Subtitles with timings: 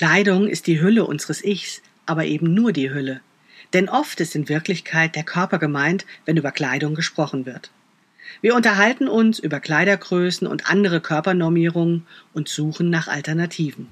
[0.00, 3.20] Kleidung ist die Hülle unseres Ichs, aber eben nur die Hülle.
[3.74, 7.70] Denn oft ist in Wirklichkeit der Körper gemeint, wenn über Kleidung gesprochen wird.
[8.40, 13.88] Wir unterhalten uns über Kleidergrößen und andere Körpernormierungen und suchen nach Alternativen.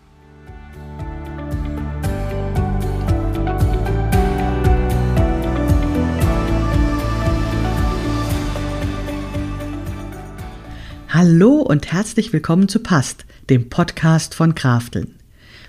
[11.10, 15.17] Hallo und herzlich willkommen zu Past, dem Podcast von Krafteln.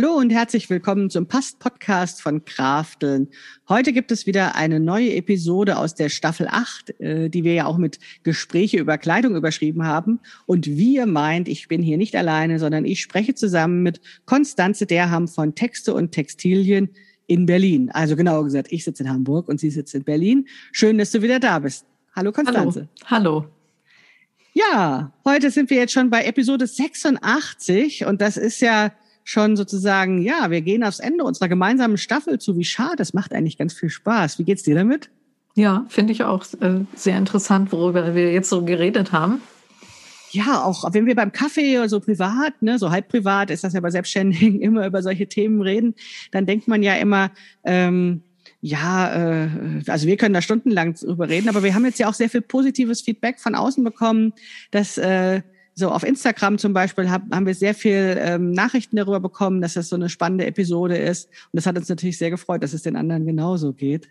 [0.00, 3.26] Hallo und herzlich willkommen zum Past-Podcast von Krafteln.
[3.68, 7.66] Heute gibt es wieder eine neue Episode aus der Staffel 8, äh, die wir ja
[7.66, 10.20] auch mit Gespräche über Kleidung überschrieben haben.
[10.46, 14.86] Und wie ihr meint, ich bin hier nicht alleine, sondern ich spreche zusammen mit Konstanze
[14.86, 16.90] Derham von Texte und Textilien
[17.26, 17.90] in Berlin.
[17.90, 20.46] Also genauer gesagt, ich sitze in Hamburg und sie sitzt in Berlin.
[20.70, 21.84] Schön, dass du wieder da bist.
[22.14, 22.86] Hallo Konstanze.
[23.04, 23.40] Hallo.
[23.40, 23.46] Hallo.
[24.52, 28.92] Ja, heute sind wir jetzt schon bei Episode 86 und das ist ja
[29.28, 32.56] schon sozusagen, ja, wir gehen aufs Ende unserer gemeinsamen Staffel zu.
[32.56, 34.38] Wie schade, das macht eigentlich ganz viel Spaß.
[34.38, 35.10] Wie geht's dir damit?
[35.54, 39.42] Ja, finde ich auch äh, sehr interessant, worüber wir jetzt so geredet haben.
[40.30, 43.74] Ja, auch wenn wir beim Kaffee oder so privat, ne, so halb privat ist das
[43.74, 45.94] ja bei Selbstständigen immer über solche Themen reden,
[46.32, 47.30] dann denkt man ja immer,
[47.64, 48.22] ähm,
[48.62, 49.48] ja, äh,
[49.88, 52.40] also wir können da stundenlang drüber reden, aber wir haben jetzt ja auch sehr viel
[52.40, 54.32] positives Feedback von außen bekommen,
[54.70, 55.42] dass äh,
[55.78, 59.74] so auf Instagram zum Beispiel hab, haben wir sehr viel ähm, Nachrichten darüber bekommen, dass
[59.74, 61.26] das so eine spannende Episode ist.
[61.26, 64.08] Und das hat uns natürlich sehr gefreut, dass es den anderen genauso geht.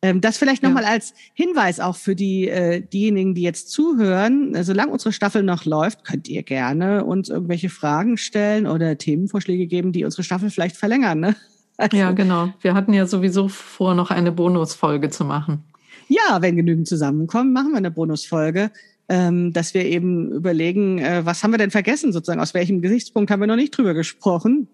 [0.00, 0.90] Ähm, das vielleicht nochmal ja.
[0.90, 4.54] als Hinweis auch für die äh, diejenigen, die jetzt zuhören.
[4.54, 9.66] Äh, solange unsere Staffel noch läuft, könnt ihr gerne uns irgendwelche Fragen stellen oder Themenvorschläge
[9.66, 11.20] geben, die unsere Staffel vielleicht verlängern.
[11.20, 11.36] Ne?
[11.80, 12.52] Also, ja, genau.
[12.60, 15.62] Wir hatten ja sowieso vor, noch eine Bonusfolge zu machen.
[16.08, 18.72] Ja, wenn genügend zusammenkommen, machen wir eine Bonusfolge
[19.08, 23.30] ähm, dass wir eben überlegen, äh, was haben wir denn vergessen sozusagen, aus welchem Gesichtspunkt
[23.30, 24.68] haben wir noch nicht drüber gesprochen,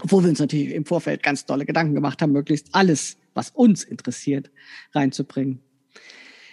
[0.00, 3.84] obwohl wir uns natürlich im Vorfeld ganz tolle Gedanken gemacht haben, möglichst alles, was uns
[3.84, 4.50] interessiert,
[4.94, 5.60] reinzubringen.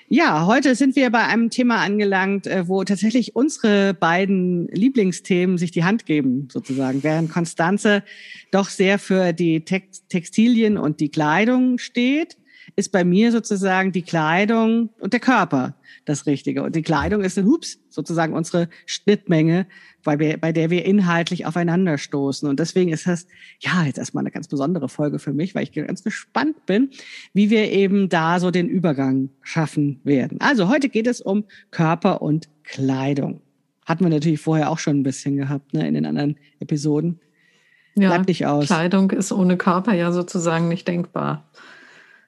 [0.08, 5.72] Ja, heute sind wir bei einem Thema angelangt, äh, wo tatsächlich unsere beiden Lieblingsthemen sich
[5.72, 7.02] die Hand geben, sozusagen.
[7.02, 8.04] Während Konstanze
[8.52, 12.38] doch sehr für die Textilien und die Kleidung steht,
[12.76, 15.76] ist bei mir sozusagen die Kleidung und der Körper
[16.06, 16.64] das Richtige.
[16.64, 19.66] Und die Kleidung ist ein Hups, sozusagen unsere Schnittmenge,
[20.04, 22.48] bei, wir, bei der wir inhaltlich aufeinander stoßen.
[22.48, 23.28] Und deswegen ist das,
[23.60, 26.90] ja, jetzt erstmal eine ganz besondere Folge für mich, weil ich ganz gespannt bin,
[27.34, 30.40] wie wir eben da so den Übergang schaffen werden.
[30.42, 33.42] Also heute geht es um Körper und Kleidung.
[33.86, 37.20] Hatten wir natürlich vorher auch schon ein bisschen gehabt, ne, in den anderen Episoden.
[37.98, 38.66] Ja, Bleibt nicht aus.
[38.66, 41.50] Kleidung ist ohne Körper ja sozusagen nicht denkbar.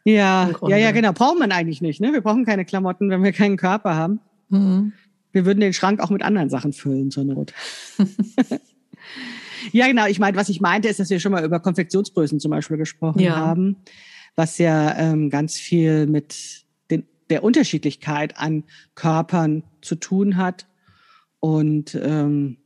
[0.07, 1.11] Ja, ja, ja, genau.
[1.11, 1.99] Braucht man eigentlich nicht.
[1.99, 2.13] Ne?
[2.13, 4.21] Wir brauchen keine Klamotten, wenn wir keinen Körper haben.
[4.47, 4.93] Mhm.
[5.33, 7.53] Wir würden den Schrank auch mit anderen Sachen füllen zur Not.
[9.73, 10.05] ja, genau.
[10.07, 13.19] Ich meine, was ich meinte, ist, dass wir schon mal über Konfektionsgrößen zum Beispiel gesprochen
[13.19, 13.35] ja.
[13.35, 13.75] haben,
[14.37, 18.63] was ja ähm, ganz viel mit den, der Unterschiedlichkeit an
[18.95, 20.67] Körpern zu tun hat.
[21.41, 22.59] Und ähm,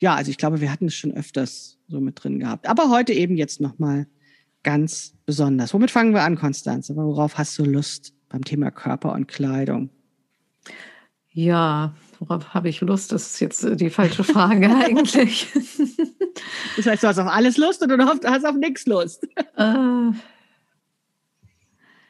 [0.00, 2.68] ja, also ich glaube, wir hatten es schon öfters so mit drin gehabt.
[2.68, 4.08] Aber heute eben jetzt nochmal
[4.62, 5.74] ganz besonders.
[5.74, 6.96] Womit fangen wir an, Konstanze?
[6.96, 9.90] Worauf hast du Lust beim Thema Körper und Kleidung?
[11.32, 13.12] Ja, worauf habe ich Lust?
[13.12, 15.46] Das ist jetzt die falsche Frage eigentlich.
[16.76, 19.26] das heißt, du hast auf alles Lust oder du hast auf nichts Lust?
[19.56, 20.10] Äh,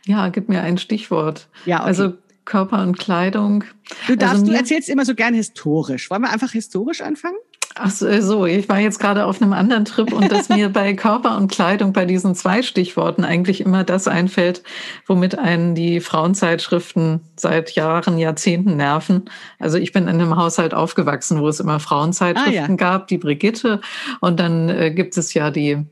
[0.07, 1.49] ja, gib mir ein Stichwort.
[1.67, 1.87] Ja, okay.
[1.87, 3.65] Also Körper und Kleidung.
[4.07, 6.11] Du darfst, also, du erzählst immer so gern historisch.
[6.11, 7.37] Wollen wir einfach historisch anfangen?
[7.83, 11.39] Ach so, ich war jetzt gerade auf einem anderen Trip und dass mir bei Körper
[11.39, 14.63] und Kleidung bei diesen zwei Stichworten eigentlich immer das einfällt,
[15.07, 19.31] womit einen die Frauenzeitschriften seit Jahren, Jahrzehnten nerven.
[19.59, 22.77] Also ich bin in einem Haushalt aufgewachsen, wo es immer Frauenzeitschriften ah, ja.
[22.77, 23.81] gab, die Brigitte
[24.21, 25.87] und dann äh, gibt es ja die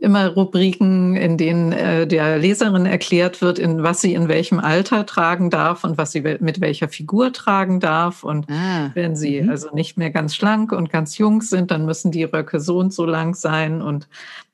[0.00, 5.06] immer Rubriken, in denen äh, der Leserin erklärt wird, in was sie in welchem Alter
[5.06, 8.24] tragen darf und was sie mit welcher Figur tragen darf.
[8.24, 9.50] Und ah, wenn sie mhm.
[9.50, 12.92] also nicht mehr ganz schlank und ganz jung sind, dann müssen die Röcke so und
[12.92, 13.82] so lang sein.
[13.82, 14.08] Und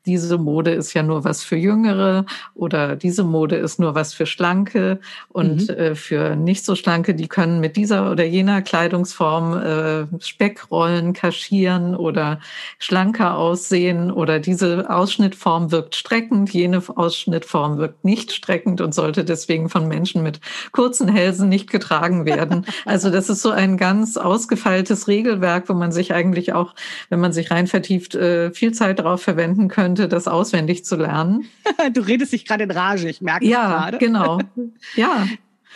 [0.07, 4.27] diese Mode ist ja nur was für Jüngere oder diese Mode ist nur was für
[4.27, 5.75] Schlanke und mhm.
[5.75, 11.95] äh, für nicht so Schlanke, die können mit dieser oder jener Kleidungsform äh, Speckrollen kaschieren
[11.95, 12.41] oder
[12.79, 19.69] schlanker aussehen oder diese Ausschnittform wirkt streckend, jene Ausschnittform wirkt nicht streckend und sollte deswegen
[19.69, 20.41] von Menschen mit
[20.73, 22.67] kurzen Hälsen nicht getragen werden.
[22.87, 26.75] Also das ist so ein ganz ausgefeiltes Regelwerk, wo man sich eigentlich auch,
[27.09, 31.47] wenn man sich rein vertieft, äh, viel Zeit darauf verwenden könnte, das auswendig zu lernen.
[31.93, 33.97] du redest dich gerade in Rage, ich merke ja, gerade.
[33.97, 34.39] Ja, genau.
[34.97, 35.27] Ja.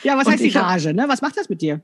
[0.04, 0.94] Ja, was Und heißt die Rage?
[0.94, 1.06] Ne?
[1.08, 1.80] Was macht das mit dir?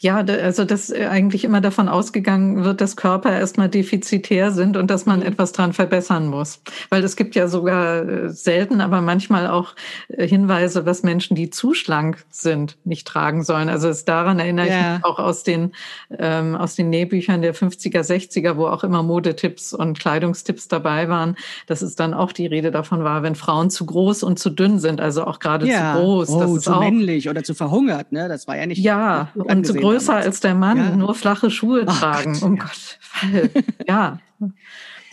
[0.00, 4.90] Ja, also dass äh, eigentlich immer davon ausgegangen wird, dass Körper erstmal defizitär sind und
[4.90, 5.26] dass man mhm.
[5.26, 6.60] etwas dran verbessern muss.
[6.88, 9.74] Weil es gibt ja sogar äh, selten, aber manchmal auch
[10.08, 13.68] äh, Hinweise, was Menschen, die zu schlank sind, nicht tragen sollen.
[13.68, 14.74] Also es daran erinnere ja.
[14.74, 15.72] ich mich auch aus den,
[16.16, 21.36] ähm, aus den Nähbüchern der 50er, 60er, wo auch immer Modetipps und Kleidungstipps dabei waren,
[21.66, 24.78] dass es dann auch die Rede davon war, wenn Frauen zu groß und zu dünn
[24.78, 25.94] sind, also auch gerade ja.
[25.94, 26.28] zu groß.
[26.30, 28.28] Oh, das ist zu auch, männlich oder zu verhungert, ne?
[28.28, 28.78] Das war ja nicht.
[28.78, 30.96] Ja, und zu größer als der Mann, ja.
[30.96, 32.34] nur flache Schuhe oh tragen.
[32.34, 32.62] Gott, um ja.
[32.62, 34.20] Gott, ja.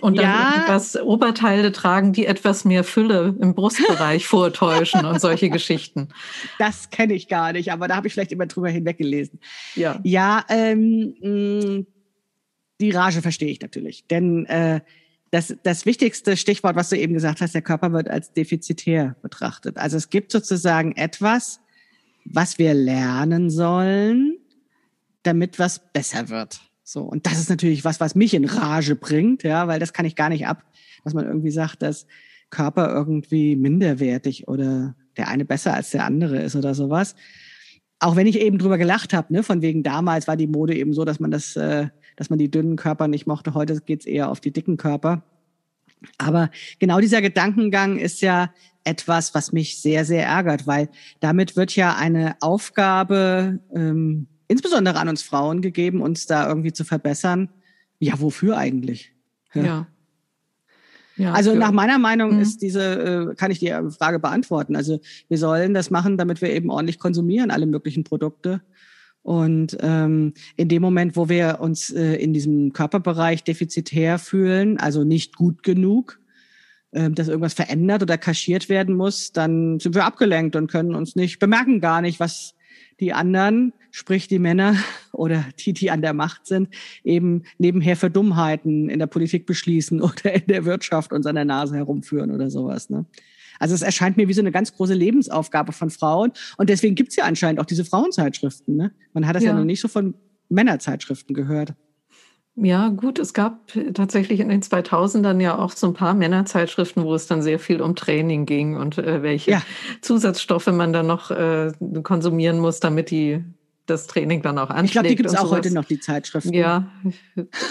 [0.01, 0.65] Und dann ja.
[0.67, 6.09] das Oberteile tragen, die etwas mehr Fülle im Brustbereich vortäuschen und solche Geschichten.
[6.59, 9.39] Das kenne ich gar nicht, aber da habe ich vielleicht immer drüber hinweggelesen.
[9.75, 11.87] Ja, ja ähm, mm,
[12.81, 14.05] die Rage verstehe ich natürlich.
[14.07, 14.81] Denn äh,
[15.31, 19.77] das, das wichtigste Stichwort, was du eben gesagt hast, der Körper wird als defizitär betrachtet.
[19.77, 21.61] Also es gibt sozusagen etwas,
[22.25, 24.34] was wir lernen sollen,
[25.25, 26.61] damit was besser wird.
[26.83, 27.01] So.
[27.01, 30.15] Und das ist natürlich was, was mich in Rage bringt, ja, weil das kann ich
[30.15, 30.63] gar nicht ab,
[31.03, 32.05] dass man irgendwie sagt, dass
[32.49, 37.15] Körper irgendwie minderwertig oder der eine besser als der andere ist oder sowas.
[37.99, 40.93] Auch wenn ich eben drüber gelacht habe, ne, von wegen damals war die Mode eben
[40.93, 41.87] so, dass man das, äh,
[42.17, 43.53] dass man die dünnen Körper nicht mochte.
[43.53, 45.23] Heute geht's eher auf die dicken Körper.
[46.17, 50.89] Aber genau dieser Gedankengang ist ja etwas, was mich sehr, sehr ärgert, weil
[51.19, 56.83] damit wird ja eine Aufgabe ähm, insbesondere an uns Frauen gegeben, uns da irgendwie zu
[56.83, 57.49] verbessern.
[57.99, 59.13] Ja, wofür eigentlich?
[59.53, 59.63] Ja.
[59.63, 59.87] ja.
[61.15, 62.41] ja also für, nach meiner Meinung mhm.
[62.41, 64.75] ist diese, äh, kann ich die Frage beantworten.
[64.75, 68.61] Also wir sollen das machen, damit wir eben ordentlich konsumieren, alle möglichen Produkte.
[69.25, 75.03] Und ähm, in dem Moment, wo wir uns äh, in diesem Körperbereich defizitär fühlen, also
[75.03, 76.19] nicht gut genug,
[76.91, 81.15] äh, dass irgendwas verändert oder kaschiert werden muss, dann sind wir abgelenkt und können uns
[81.15, 82.54] nicht bemerken gar nicht, was
[82.99, 84.75] die anderen, sprich die Männer
[85.11, 86.69] oder die, die an der Macht sind,
[87.03, 91.45] eben nebenher für Dummheiten in der Politik beschließen oder in der Wirtschaft uns an der
[91.45, 92.89] Nase herumführen oder sowas.
[92.89, 93.05] Ne?
[93.59, 96.31] Also es erscheint mir wie so eine ganz große Lebensaufgabe von Frauen.
[96.57, 98.75] Und deswegen gibt's ja anscheinend auch diese Frauenzeitschriften.
[98.75, 98.91] Ne?
[99.13, 100.15] Man hat das ja, ja noch nicht so von
[100.49, 101.73] Männerzeitschriften gehört.
[102.57, 103.59] Ja, gut, es gab
[103.93, 107.81] tatsächlich in den 2000ern ja auch so ein paar Männerzeitschriften, wo es dann sehr viel
[107.81, 109.61] um Training ging und äh, welche ja.
[110.01, 111.73] Zusatzstoffe man dann noch äh,
[112.03, 113.43] konsumieren muss, damit die
[113.85, 114.85] das Training dann auch anschlägt.
[114.85, 116.53] Ich glaube, die gibt es auch heute noch, die Zeitschriften.
[116.53, 116.87] Ja,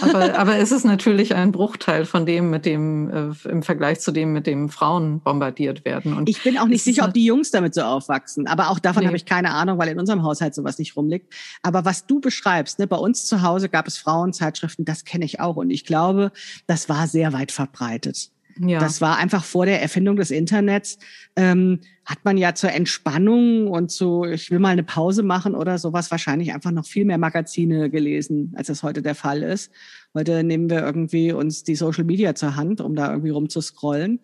[0.03, 4.13] aber, aber es ist natürlich ein Bruchteil von dem, mit dem, äh, im Vergleich zu
[4.13, 6.17] dem, mit dem Frauen bombardiert werden.
[6.17, 8.47] Und ich bin auch nicht sicher, ob die Jungs damit so aufwachsen.
[8.47, 9.07] Aber auch davon nee.
[9.07, 11.33] habe ich keine Ahnung, weil in unserem Haushalt sowas nicht rumliegt.
[11.63, 15.41] Aber was du beschreibst, ne, bei uns zu Hause gab es Frauenzeitschriften, das kenne ich
[15.41, 15.57] auch.
[15.57, 16.33] Und ich glaube,
[16.67, 18.31] das war sehr weit verbreitet.
[18.59, 18.79] Ja.
[18.79, 20.99] Das war einfach vor der Erfindung des Internets.
[21.37, 25.79] Ähm, hat man ja zur Entspannung und zu, ich will mal eine Pause machen oder
[25.79, 29.73] sowas, wahrscheinlich einfach noch viel mehr Magazine gelesen, als das heute der Fall ist.
[30.15, 34.21] Heute nehmen wir irgendwie uns die Social Media zur Hand, um da irgendwie rumzuscrollen.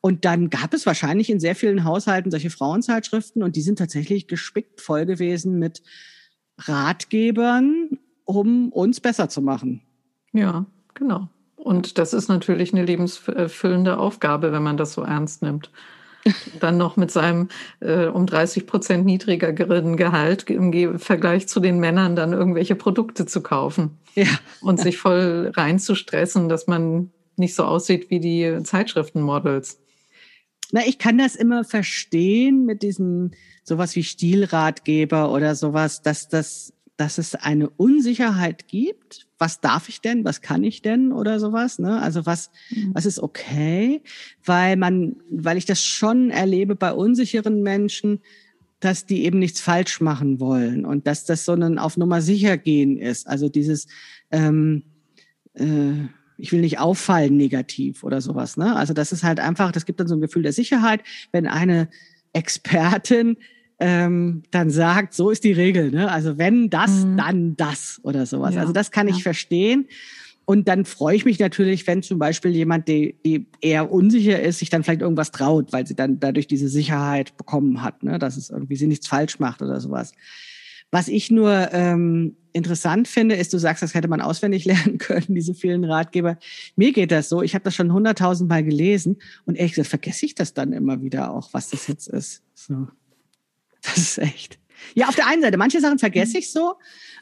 [0.00, 4.26] Und dann gab es wahrscheinlich in sehr vielen Haushalten solche Frauenzeitschriften und die sind tatsächlich
[4.26, 5.82] gespickt voll gewesen mit
[6.58, 9.80] Ratgebern, um uns besser zu machen.
[10.32, 11.30] Ja, genau.
[11.64, 15.70] Und das ist natürlich eine lebensfüllende Aufgabe, wenn man das so ernst nimmt.
[16.60, 17.48] Dann noch mit seinem
[17.80, 23.42] äh, um 30 Prozent niedrigeren Gehalt im Vergleich zu den Männern dann irgendwelche Produkte zu
[23.42, 23.98] kaufen.
[24.14, 24.28] Ja.
[24.60, 29.80] Und sich voll reinzustressen, dass man nicht so aussieht wie die Zeitschriftenmodels.
[30.70, 33.30] Na, ich kann das immer verstehen mit diesem
[33.64, 39.26] sowas wie Stilratgeber oder sowas, dass das dass es eine Unsicherheit gibt.
[39.44, 40.24] Was darf ich denn?
[40.24, 41.12] Was kann ich denn?
[41.12, 42.00] Oder sowas, ne?
[42.00, 42.92] Also was, mhm.
[42.94, 44.00] was ist okay?
[44.42, 48.20] Weil man, weil ich das schon erlebe bei unsicheren Menschen,
[48.80, 52.56] dass die eben nichts falsch machen wollen und dass das so ein auf Nummer sicher
[52.56, 53.26] gehen ist.
[53.26, 53.86] Also dieses,
[54.30, 54.84] ähm,
[55.52, 56.06] äh,
[56.38, 58.56] ich will nicht auffallen negativ oder sowas.
[58.56, 58.74] Ne?
[58.74, 61.90] Also das ist halt einfach, das gibt dann so ein Gefühl der Sicherheit, wenn eine
[62.32, 63.36] Expertin
[63.80, 65.90] ähm, dann sagt, so ist die Regel.
[65.90, 66.10] Ne?
[66.10, 67.16] Also wenn das, mhm.
[67.16, 68.54] dann das oder sowas.
[68.54, 69.88] Ja, also das kann ich verstehen.
[70.46, 74.58] Und dann freue ich mich natürlich, wenn zum Beispiel jemand, die, die eher unsicher ist,
[74.58, 78.18] sich dann vielleicht irgendwas traut, weil sie dann dadurch diese Sicherheit bekommen hat, ne?
[78.18, 80.12] dass es irgendwie sie nichts falsch macht oder sowas.
[80.90, 85.26] Was ich nur ähm, interessant finde, ist, du sagst, das hätte man auswendig lernen können,
[85.28, 86.38] diese vielen Ratgeber.
[86.76, 89.16] Mir geht das so, ich habe das schon hunderttausend Mal gelesen
[89.46, 92.42] und ehrlich gesagt vergesse ich das dann immer wieder auch, was das jetzt ist.
[92.54, 92.86] So.
[93.94, 94.58] Das ist echt.
[94.94, 96.74] Ja, auf der einen Seite, manche Sachen vergesse ich so.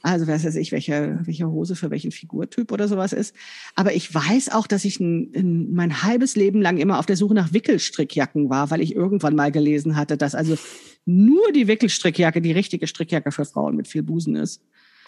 [0.02, 3.34] Also was weiß ich, welche, welche Hose für welchen Figurtyp oder sowas ist.
[3.76, 7.16] Aber ich weiß auch, dass ich ein, ein, mein halbes Leben lang immer auf der
[7.16, 10.58] Suche nach Wickelstrickjacken war, weil ich irgendwann mal gelesen hatte, dass also
[11.06, 14.62] nur die Wickelstrickjacke die richtige Strickjacke für Frauen mit viel Busen ist.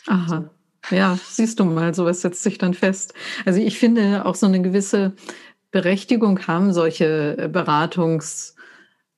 [0.06, 0.50] Aha.
[0.90, 3.14] Ja, siehst du mal, sowas setzt sich dann fest.
[3.44, 5.14] Also ich finde auch so eine gewisse
[5.72, 8.53] Berechtigung haben solche Beratungs-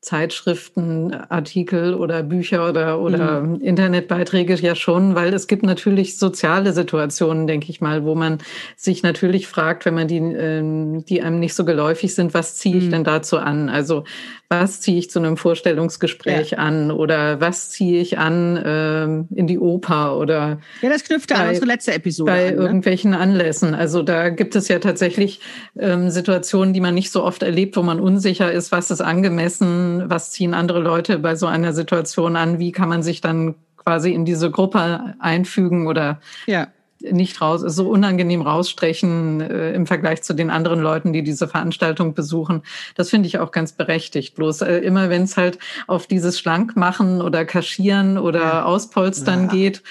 [0.07, 3.61] Zeitschriften, Artikel oder Bücher oder, oder mhm.
[3.61, 8.39] Internetbeiträge ja schon, weil es gibt natürlich soziale Situationen, denke ich mal, wo man
[8.77, 12.77] sich natürlich fragt, wenn man die, ähm, die einem nicht so geläufig sind, was ziehe
[12.77, 12.91] ich mhm.
[12.93, 13.69] denn dazu an?
[13.69, 14.05] Also
[14.49, 16.59] was ziehe ich zu einem Vorstellungsgespräch ja.
[16.59, 21.49] an oder was ziehe ich an ähm, in die Oper oder ja, das knüpft an
[21.49, 22.61] unsere letzte Episode bei an, ne?
[22.61, 23.75] irgendwelchen Anlässen.
[23.75, 25.41] Also da gibt es ja tatsächlich
[25.77, 29.96] ähm, Situationen, die man nicht so oft erlebt, wo man unsicher ist, was ist angemessen,
[30.07, 34.13] was ziehen andere Leute bei so einer Situation an, wie kann man sich dann quasi
[34.13, 36.69] in diese Gruppe einfügen oder ja
[37.01, 42.15] nicht raus, so unangenehm rausstrechen äh, im Vergleich zu den anderen Leuten, die diese Veranstaltung
[42.15, 42.63] besuchen.
[42.95, 44.35] Das finde ich auch ganz berechtigt.
[44.35, 48.65] Bloß äh, immer, wenn es halt auf dieses Schlankmachen oder Kaschieren oder ja.
[48.65, 49.51] Auspolstern ja.
[49.51, 49.83] geht,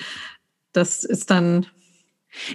[0.73, 1.67] das ist dann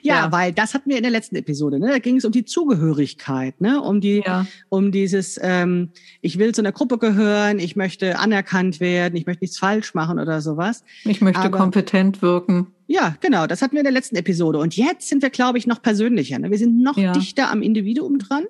[0.03, 1.79] ja, ja, weil das hatten wir in der letzten Episode.
[1.79, 1.89] Ne?
[1.89, 3.81] Da ging es um die Zugehörigkeit, ne?
[3.81, 4.47] um die, ja.
[4.69, 9.45] um dieses, ähm, ich will zu einer Gruppe gehören, ich möchte anerkannt werden, ich möchte
[9.45, 10.85] nichts falsch machen oder sowas.
[11.05, 12.69] Ich möchte Aber, kompetent wirken.
[12.87, 13.47] Ja, genau.
[13.47, 14.59] Das hatten wir in der letzten Episode.
[14.59, 16.39] Und jetzt sind wir, glaube ich, noch persönlicher.
[16.41, 16.51] Ne?
[16.51, 17.13] Wir sind noch ja.
[17.13, 18.45] dichter am Individuum dran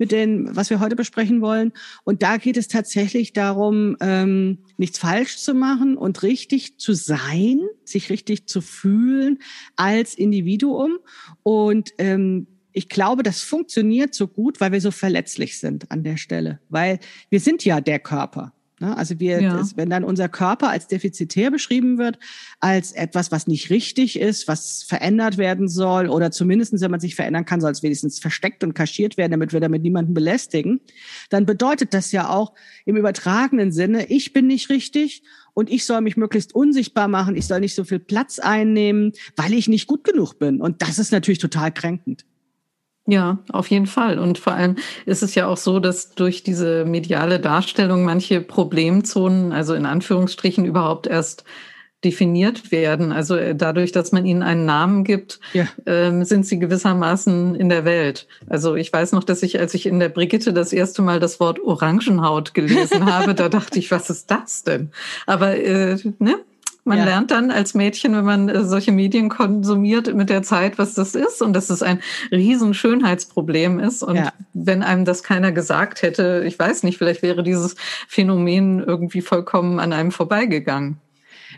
[0.00, 1.72] mit dem, was wir heute besprechen wollen.
[2.04, 7.60] Und da geht es tatsächlich darum, ähm, nichts falsch zu machen und richtig zu sein,
[7.84, 9.38] sich richtig zu fühlen
[9.76, 10.98] als Individuum.
[11.42, 16.16] Und ähm, ich glaube, das funktioniert so gut, weil wir so verletzlich sind an der
[16.16, 18.54] Stelle, weil wir sind ja der Körper.
[18.80, 18.96] Ne?
[18.96, 19.56] Also wir, ja.
[19.56, 22.18] das, wenn dann unser Körper als defizitär beschrieben wird,
[22.60, 27.14] als etwas, was nicht richtig ist, was verändert werden soll oder zumindestens, wenn man sich
[27.14, 30.80] verändern kann, soll es wenigstens versteckt und kaschiert werden, damit wir damit niemanden belästigen,
[31.28, 32.54] dann bedeutet das ja auch
[32.86, 35.22] im übertragenen Sinne, ich bin nicht richtig
[35.52, 39.52] und ich soll mich möglichst unsichtbar machen, ich soll nicht so viel Platz einnehmen, weil
[39.52, 40.60] ich nicht gut genug bin.
[40.60, 42.24] Und das ist natürlich total kränkend.
[43.10, 44.20] Ja, auf jeden Fall.
[44.20, 49.50] Und vor allem ist es ja auch so, dass durch diese mediale Darstellung manche Problemzonen,
[49.52, 51.44] also in Anführungsstrichen, überhaupt erst
[52.04, 53.10] definiert werden.
[53.10, 55.66] Also äh, dadurch, dass man ihnen einen Namen gibt, ja.
[55.86, 58.28] ähm, sind sie gewissermaßen in der Welt.
[58.46, 61.40] Also ich weiß noch, dass ich, als ich in der Brigitte das erste Mal das
[61.40, 64.92] Wort Orangenhaut gelesen habe, da dachte ich, was ist das denn?
[65.26, 66.36] Aber äh, ne,
[66.84, 67.04] man ja.
[67.04, 71.14] lernt dann als Mädchen, wenn man äh, solche Medien konsumiert, mit der Zeit, was das
[71.14, 74.02] ist und dass es ein riesen Schönheitsproblem ist.
[74.02, 74.32] Und ja.
[74.54, 77.76] wenn einem das keiner gesagt hätte, ich weiß nicht, vielleicht wäre dieses
[78.08, 80.98] Phänomen irgendwie vollkommen an einem vorbeigegangen.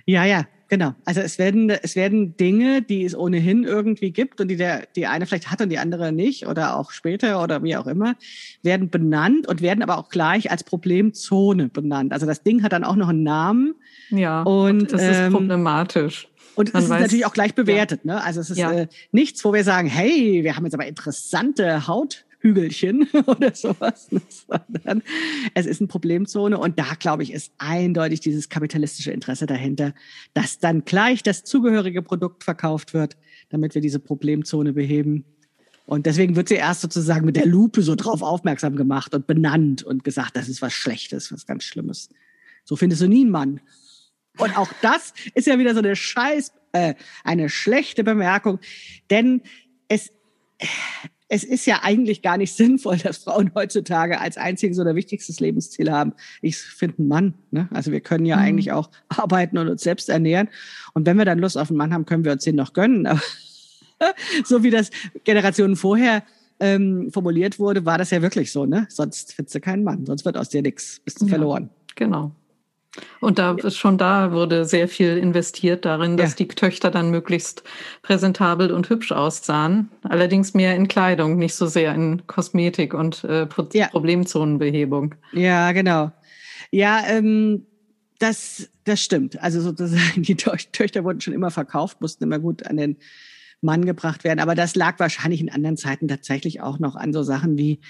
[0.05, 0.95] Ja, ja, Genau.
[1.05, 5.07] Also es werden, es werden Dinge, die es ohnehin irgendwie gibt und die der, die
[5.07, 8.15] eine vielleicht hat und die andere nicht oder auch später oder wie auch immer,
[8.63, 12.15] werden benannt und werden aber auch gleich als Problemzone benannt.
[12.15, 13.75] Also das Ding hat dann auch noch einen Namen.
[14.09, 14.45] Ja.
[14.45, 16.29] Und das ähm, ist problematisch.
[16.55, 18.01] Und es ist weiß, natürlich auch gleich bewertet.
[18.05, 18.15] Ja.
[18.15, 18.25] Ne?
[18.25, 18.73] Also es ist ja.
[18.73, 22.25] äh, nichts, wo wir sagen, hey, wir haben jetzt aber interessante Haut.
[22.43, 25.03] Hügelchen oder sowas, sondern
[25.55, 29.95] es ist eine Problemzone und da, glaube ich, ist eindeutig dieses kapitalistische Interesse dahinter,
[30.35, 33.17] dass dann gleich das zugehörige Produkt verkauft wird,
[33.49, 35.25] damit wir diese Problemzone beheben.
[35.87, 39.83] Und deswegen wird sie erst sozusagen mit der Lupe so drauf aufmerksam gemacht und benannt
[39.83, 42.09] und gesagt, das ist was Schlechtes, was ganz Schlimmes.
[42.65, 43.61] So findest du nie einen Mann.
[44.39, 48.59] Und auch das ist ja wieder so eine Scheiß, äh, eine schlechte Bemerkung,
[49.11, 49.43] denn
[49.89, 50.11] es,
[51.33, 55.91] es ist ja eigentlich gar nicht sinnvoll, dass Frauen heutzutage als einziges oder wichtigstes Lebensziel
[55.91, 56.13] haben.
[56.43, 57.35] Ich finde einen Mann.
[57.51, 57.69] Ne?
[57.73, 58.43] Also wir können ja mhm.
[58.43, 60.49] eigentlich auch arbeiten und uns selbst ernähren.
[60.93, 63.07] Und wenn wir dann Lust auf einen Mann haben, können wir uns den noch gönnen.
[63.07, 63.23] Aber
[64.45, 64.91] so wie das
[65.25, 66.23] Generationen vorher
[66.61, 68.67] ähm, formuliert wurde, war das ja wirklich so.
[68.67, 68.87] Ne?
[68.91, 71.71] Sonst findest du keinen Mann, sonst wird aus dir nichts, bist du ja, verloren.
[71.95, 72.33] Genau.
[73.21, 76.37] Und da ist schon da wurde sehr viel investiert darin, dass ja.
[76.45, 77.63] die Töchter dann möglichst
[78.03, 79.91] präsentabel und hübsch aussahen.
[80.03, 83.89] Allerdings mehr in Kleidung, nicht so sehr in Kosmetik und äh, ja.
[83.89, 85.15] Problemzonenbehebung.
[85.33, 86.13] Ja, genau.
[86.71, 87.67] Ja, ähm,
[88.19, 89.41] das, das stimmt.
[89.41, 92.97] Also sozusagen, die Töchter wurden schon immer verkauft, mussten immer gut an den
[93.63, 94.41] Mann gebracht werden.
[94.41, 97.81] Aber das lag wahrscheinlich in anderen Zeiten tatsächlich auch noch an so Sachen wie,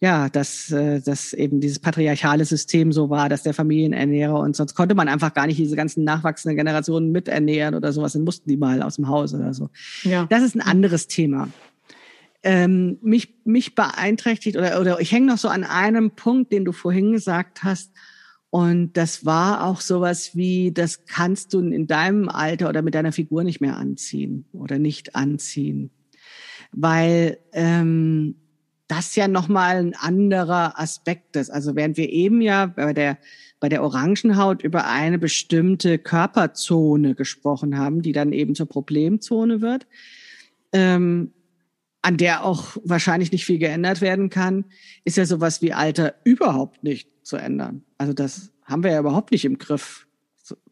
[0.00, 4.74] ja, dass, äh, dass eben dieses patriarchale System so war, dass der Familienernährer und sonst
[4.74, 8.56] konnte man einfach gar nicht diese ganzen nachwachsenden Generationen miternähren oder sowas, dann mussten die
[8.56, 9.70] mal aus dem Haus oder so.
[10.04, 10.26] Ja.
[10.26, 11.48] Das ist ein anderes Thema.
[12.44, 16.70] Ähm, mich, mich beeinträchtigt oder, oder ich hänge noch so an einem Punkt, den du
[16.70, 17.90] vorhin gesagt hast.
[18.50, 23.12] Und das war auch sowas wie, das kannst du in deinem Alter oder mit deiner
[23.12, 25.90] Figur nicht mehr anziehen oder nicht anziehen.
[26.70, 28.36] Weil ähm,
[28.88, 31.50] das ja nochmal ein anderer Aspekt ist.
[31.50, 33.18] Also während wir eben ja bei der,
[33.60, 39.86] bei der Orangenhaut über eine bestimmte Körperzone gesprochen haben, die dann eben zur Problemzone wird,
[40.72, 41.32] ähm,
[42.00, 44.64] an der auch wahrscheinlich nicht viel geändert werden kann,
[45.04, 47.84] ist ja sowas wie Alter überhaupt nicht zu ändern.
[47.98, 50.06] Also das haben wir ja überhaupt nicht im Griff,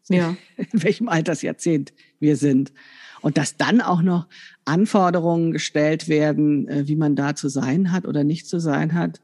[0.09, 0.35] ja.
[0.57, 2.73] in welchem Altersjahrzehnt wir sind.
[3.21, 4.27] Und dass dann auch noch
[4.67, 9.21] Anforderungen gestellt werden, äh, wie man da zu sein hat oder nicht zu sein hat.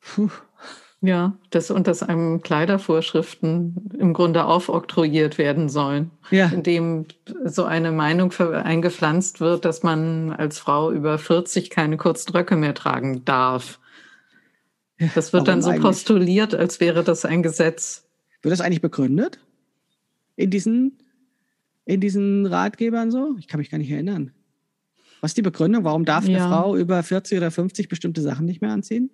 [0.00, 0.30] Puh.
[1.04, 6.46] Ja, das und dass einem Kleidervorschriften im Grunde aufoktroyiert werden sollen, ja.
[6.46, 7.06] indem
[7.44, 12.74] so eine Meinung eingepflanzt wird, dass man als Frau über 40 keine kurzen Röcke mehr
[12.74, 13.80] tragen darf.
[15.16, 15.82] Das wird Warum dann so eigentlich?
[15.82, 18.04] postuliert, als wäre das ein Gesetz.
[18.40, 19.40] Wird das eigentlich begründet?
[20.36, 20.98] In diesen
[21.84, 23.36] in diesen Ratgebern so?
[23.38, 24.32] Ich kann mich gar nicht erinnern.
[25.22, 25.84] Was ist die Begründung?
[25.84, 26.48] Warum darf eine ja.
[26.48, 29.08] Frau über 40 oder 50 bestimmte Sachen nicht mehr anziehen?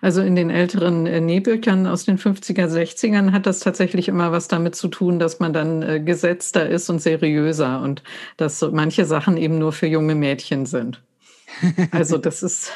[0.00, 4.48] Also in den älteren äh, Nähbüchern aus den 50er, 60ern hat das tatsächlich immer was
[4.48, 8.02] damit zu tun, dass man dann äh, gesetzter ist und seriöser und
[8.38, 11.02] dass so manche Sachen eben nur für junge Mädchen sind.
[11.90, 12.72] Also das ist,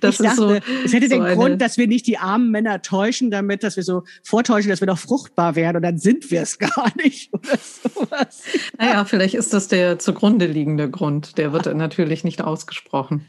[0.00, 0.74] das ich ist dachte, so.
[0.84, 3.82] Es hätte so den Grund, dass wir nicht die armen Männer täuschen, damit, dass wir
[3.82, 7.58] so vortäuschen, dass wir doch fruchtbar werden und dann sind wir es gar nicht oder
[7.58, 8.42] sowas.
[8.78, 11.38] Naja, vielleicht ist das der zugrunde liegende Grund.
[11.38, 13.26] Der wird natürlich nicht ausgesprochen.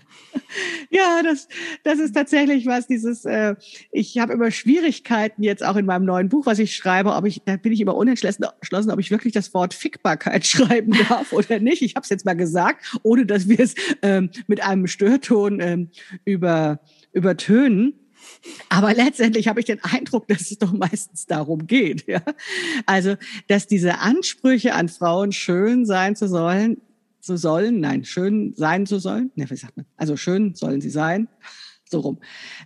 [0.89, 1.47] Ja, das,
[1.83, 3.55] das ist tatsächlich was, dieses, äh,
[3.91, 7.41] ich habe immer Schwierigkeiten jetzt auch in meinem neuen Buch, was ich schreibe, ob ich,
[7.45, 11.81] da bin ich immer unentschlossen, ob ich wirklich das Wort Fickbarkeit schreiben darf oder nicht.
[11.81, 15.89] Ich habe es jetzt mal gesagt, ohne dass wir es ähm, mit einem Störton ähm,
[16.23, 16.79] über,
[17.11, 17.93] übertönen.
[18.69, 22.07] Aber letztendlich habe ich den Eindruck, dass es doch meistens darum geht.
[22.07, 22.21] Ja?
[22.85, 23.15] Also,
[23.47, 26.81] dass diese Ansprüche an Frauen schön sein zu sollen,
[27.25, 29.85] zu sollen, nein, schön sein zu sollen, ne, wie sagt man?
[29.97, 31.27] Also schön sollen sie sein,
[31.89, 32.19] so rum.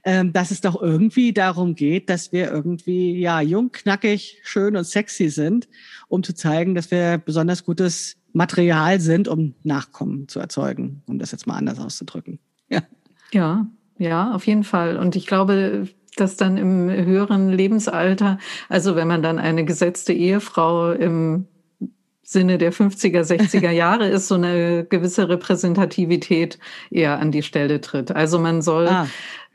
[0.04, 4.86] Ähm, dass es doch irgendwie darum geht, dass wir irgendwie ja jung, knackig, schön und
[4.86, 5.68] sexy sind,
[6.08, 11.32] um zu zeigen, dass wir besonders gutes Material sind, um Nachkommen zu erzeugen, um das
[11.32, 12.40] jetzt mal anders auszudrücken.
[12.72, 12.84] Ja.
[13.32, 13.66] Ja,
[13.98, 14.98] ja, auf jeden Fall.
[14.98, 20.92] Und ich glaube, dass dann im höheren Lebensalter, also wenn man dann eine gesetzte Ehefrau
[20.92, 21.48] im
[22.32, 26.60] Sinne der 50er, 60er Jahre ist, so eine gewisse Repräsentativität
[26.92, 28.12] eher an die Stelle tritt.
[28.12, 29.08] Also man soll ah.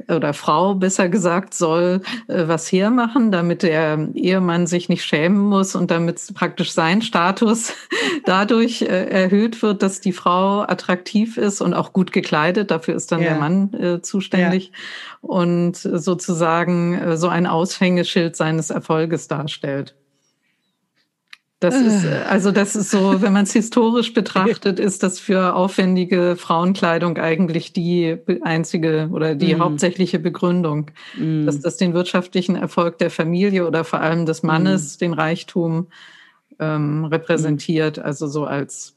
[0.09, 5.77] oder Frau besser gesagt soll äh, was hermachen, damit der Ehemann sich nicht schämen muss
[5.77, 7.75] und damit praktisch sein Status
[8.25, 12.73] dadurch äh, erhöht wird, dass die Frau attraktiv ist und auch gut gekleidet.
[12.73, 13.29] Dafür ist dann ja.
[13.29, 15.29] der Mann äh, zuständig ja.
[15.29, 19.95] und sozusagen äh, so ein Aushängeschild seines Erfolges darstellt.
[21.65, 22.23] Das ist, äh.
[22.29, 27.73] also das ist so, wenn man es historisch betrachtet, ist das für aufwendige Frauenkleidung eigentlich
[27.73, 29.61] die einzige oder die mm.
[29.61, 31.47] hauptsächliche Begründung, mm.
[31.47, 34.99] dass das den wirtschaftlichen Erfolg der Familie oder vor allem des Mannes, mm.
[34.99, 35.87] den Reichtum
[36.59, 38.95] ähm, repräsentiert, also so als,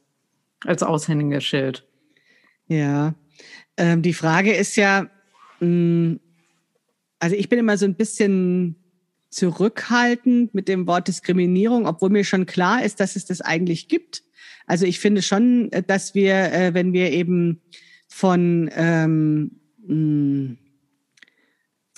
[0.66, 1.86] als Aushängeschild.
[2.66, 3.14] Ja,
[3.78, 5.06] ähm, die Frage ist ja,
[5.60, 6.20] mh, mm,
[7.20, 8.76] also ich bin immer so ein bisschen
[9.30, 14.22] zurückhaltend mit dem Wort Diskriminierung, obwohl mir schon klar ist, dass es das eigentlich gibt.
[14.66, 17.60] Also ich finde schon, äh, dass wir, äh, wenn wir eben
[18.08, 20.58] von ähm, hm,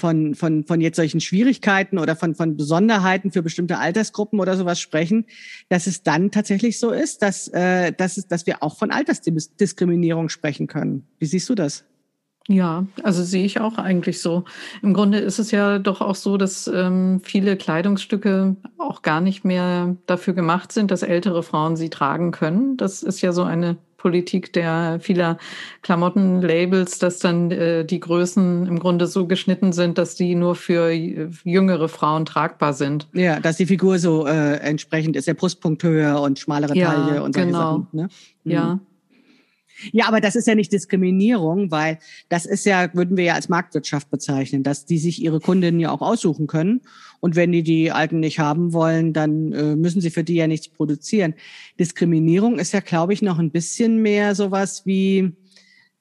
[0.01, 4.81] von, von, von jetzt solchen Schwierigkeiten oder von, von Besonderheiten für bestimmte Altersgruppen oder sowas
[4.81, 5.27] sprechen,
[5.69, 10.31] dass es dann tatsächlich so ist, dass, äh, dass, es, dass wir auch von Altersdiskriminierung
[10.31, 11.07] sprechen können.
[11.19, 11.85] Wie siehst du das?
[12.51, 14.43] Ja, also sehe ich auch eigentlich so.
[14.83, 19.45] Im Grunde ist es ja doch auch so, dass ähm, viele Kleidungsstücke auch gar nicht
[19.45, 22.77] mehr dafür gemacht sind, dass ältere Frauen sie tragen können.
[22.77, 25.39] Das ist ja so eine Politik der vieler
[25.83, 30.91] Klamottenlabels, dass dann äh, die Größen im Grunde so geschnitten sind, dass die nur für
[30.91, 33.07] jüngere Frauen tragbar sind.
[33.13, 37.23] Ja, dass die Figur so äh, entsprechend ist, der Brustpunkt höher und schmalere ja, Taille
[37.23, 37.59] und solche genau.
[37.59, 37.87] Sachen.
[37.93, 38.09] Ne?
[38.43, 38.51] Mhm.
[38.51, 38.81] Ja.
[39.93, 43.49] Ja, aber das ist ja nicht Diskriminierung, weil das ist ja, würden wir ja als
[43.49, 46.83] Marktwirtschaft bezeichnen, dass die sich ihre Kundinnen ja auch aussuchen können.
[47.21, 50.47] Und wenn die die Alten nicht haben wollen, dann äh, müssen sie für die ja
[50.47, 51.35] nichts produzieren.
[51.79, 55.33] Diskriminierung ist ja, glaube ich, noch ein bisschen mehr sowas wie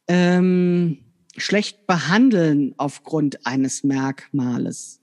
[0.07, 0.99] ähm,
[1.37, 4.99] schlecht behandeln aufgrund eines Merkmales.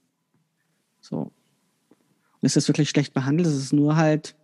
[1.01, 1.31] So.
[2.41, 3.47] Und ist das wirklich schlecht behandelt?
[3.47, 4.35] Es ist nur halt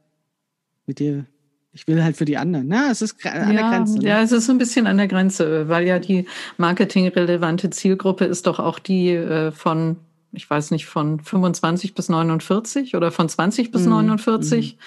[0.85, 1.25] mit dir
[1.73, 2.67] ich will halt für die anderen.
[2.67, 3.97] Na, es ist an ja, der Grenze.
[3.97, 4.07] Ne?
[4.07, 8.59] Ja, es ist ein bisschen an der Grenze, weil ja die marketingrelevante Zielgruppe ist doch
[8.59, 9.97] auch die äh, von,
[10.31, 13.89] ich weiß nicht, von 25 bis 49 oder von 20 bis mhm.
[13.89, 14.75] 49.
[14.75, 14.79] Mhm.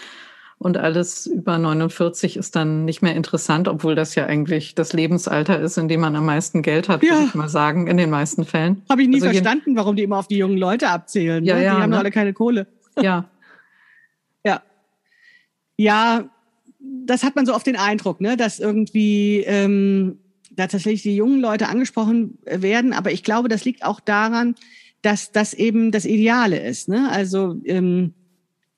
[0.58, 5.60] Und alles über 49 ist dann nicht mehr interessant, obwohl das ja eigentlich das Lebensalter
[5.60, 7.10] ist, in dem man am meisten Geld hat, ja.
[7.10, 8.80] würde ich mal sagen, in den meisten Fällen.
[8.88, 11.44] Habe ich nie also verstanden, warum die immer auf die jungen Leute abzählen.
[11.44, 11.64] Ja, ne?
[11.64, 11.98] ja, die haben ne?
[11.98, 12.66] alle keine Kohle.
[12.98, 13.28] Ja.
[14.46, 14.62] ja.
[15.76, 16.24] Ja,
[17.06, 20.18] das hat man so oft den Eindruck, ne, dass irgendwie ähm,
[20.50, 22.92] da tatsächlich die jungen Leute angesprochen werden.
[22.92, 24.54] Aber ich glaube, das liegt auch daran,
[25.02, 26.88] dass das eben das Ideale ist.
[26.88, 27.08] Ne?
[27.10, 28.14] Also ähm,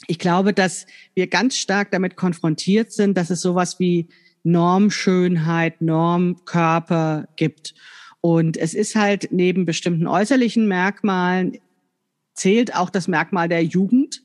[0.06, 4.08] ich glaube, dass wir ganz stark damit konfrontiert sind, dass es sowas wie
[4.42, 7.74] Normschönheit, Normkörper gibt.
[8.20, 11.58] Und es ist halt neben bestimmten äußerlichen Merkmalen
[12.34, 14.22] zählt auch das Merkmal der Jugend.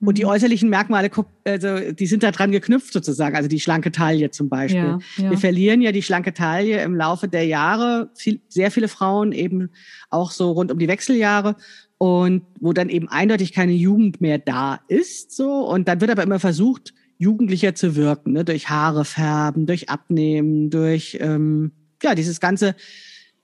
[0.00, 0.30] Und die mhm.
[0.30, 1.10] äußerlichen Merkmale,
[1.44, 4.80] also die sind da dran geknüpft sozusagen, also die schlanke Taille zum Beispiel.
[4.80, 5.30] Ja, ja.
[5.30, 9.70] Wir verlieren ja die schlanke Taille im Laufe der Jahre, viel, sehr viele Frauen eben
[10.10, 11.56] auch so rund um die Wechseljahre
[11.98, 16.22] und wo dann eben eindeutig keine Jugend mehr da ist, so und dann wird aber
[16.22, 18.44] immer versucht, jugendlicher zu wirken, ne?
[18.44, 22.76] durch Haare färben, durch Abnehmen, durch ähm, ja dieses ganze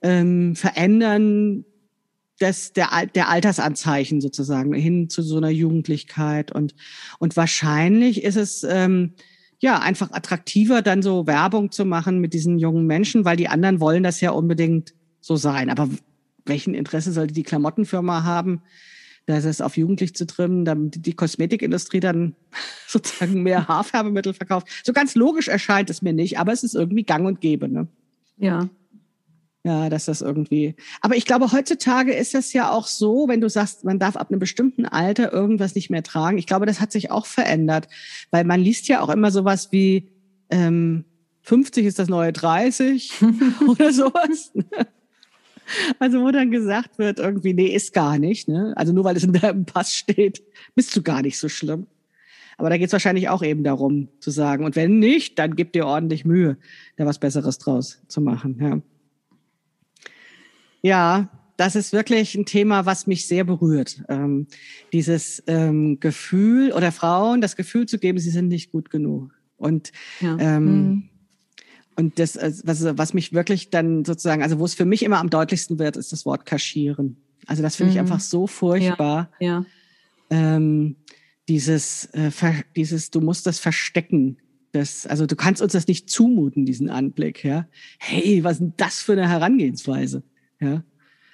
[0.01, 1.65] ähm, Verändern
[2.41, 6.75] des, der, der Altersanzeichen sozusagen hin zu so einer Jugendlichkeit und
[7.19, 9.13] und wahrscheinlich ist es ähm,
[9.59, 13.79] ja einfach attraktiver dann so Werbung zu machen mit diesen jungen Menschen, weil die anderen
[13.79, 15.69] wollen das ja unbedingt so sein.
[15.69, 15.89] Aber
[16.45, 18.61] welchen Interesse sollte die Klamottenfirma haben,
[19.25, 22.35] das ist auf jugendlich zu trimmen, damit die Kosmetikindustrie dann
[22.87, 24.67] sozusagen mehr Haarfärbemittel verkauft?
[24.83, 27.67] So ganz logisch erscheint es mir nicht, aber es ist irgendwie gang und gäbe.
[27.67, 27.87] Ne?
[28.37, 28.69] Ja,
[29.65, 30.75] ja, dass das irgendwie.
[31.01, 34.29] Aber ich glaube, heutzutage ist das ja auch so, wenn du sagst, man darf ab
[34.29, 36.37] einem bestimmten Alter irgendwas nicht mehr tragen.
[36.37, 37.87] Ich glaube, das hat sich auch verändert,
[38.29, 40.11] weil man liest ja auch immer sowas wie
[40.51, 41.03] ähm,
[41.41, 43.11] 50 ist das neue 30
[43.67, 44.53] oder sowas.
[45.97, 48.47] Also wo dann gesagt wird, irgendwie, nee, ist gar nicht.
[48.47, 48.73] Ne?
[48.75, 50.43] Also nur weil es in deinem Pass steht,
[50.75, 51.87] bist du gar nicht so schlimm.
[52.59, 55.73] Aber da geht es wahrscheinlich auch eben darum zu sagen, und wenn nicht, dann gib
[55.73, 56.57] dir ordentlich Mühe,
[56.97, 58.57] da was Besseres draus zu machen.
[58.61, 58.81] Ja.
[60.85, 64.03] Ja, das ist wirklich ein Thema, was mich sehr berührt.
[64.07, 64.45] Ähm,
[64.93, 69.31] dieses ähm, Gefühl oder Frauen das Gefühl zu geben, sie sind nicht gut genug.
[69.57, 70.37] Und ja.
[70.37, 71.09] ähm, mhm.
[71.95, 75.17] und das, äh, was, was mich wirklich dann sozusagen, also wo es für mich immer
[75.17, 77.17] am deutlichsten wird, ist das Wort kaschieren.
[77.47, 77.95] Also das finde mhm.
[77.95, 79.31] ich einfach so furchtbar.
[79.39, 79.65] Ja.
[80.29, 80.55] ja.
[80.55, 80.97] Ähm,
[81.49, 82.29] dieses, äh,
[82.75, 84.37] dieses, du musst das verstecken.
[84.71, 87.67] Das, also du kannst uns das nicht zumuten, diesen Anblick, ja.
[87.97, 90.21] Hey, was ist denn das für eine Herangehensweise?
[90.59, 90.83] Ja.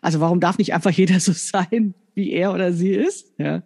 [0.01, 3.33] Also warum darf nicht einfach jeder so sein, wie er oder sie ist?
[3.37, 3.63] Ja.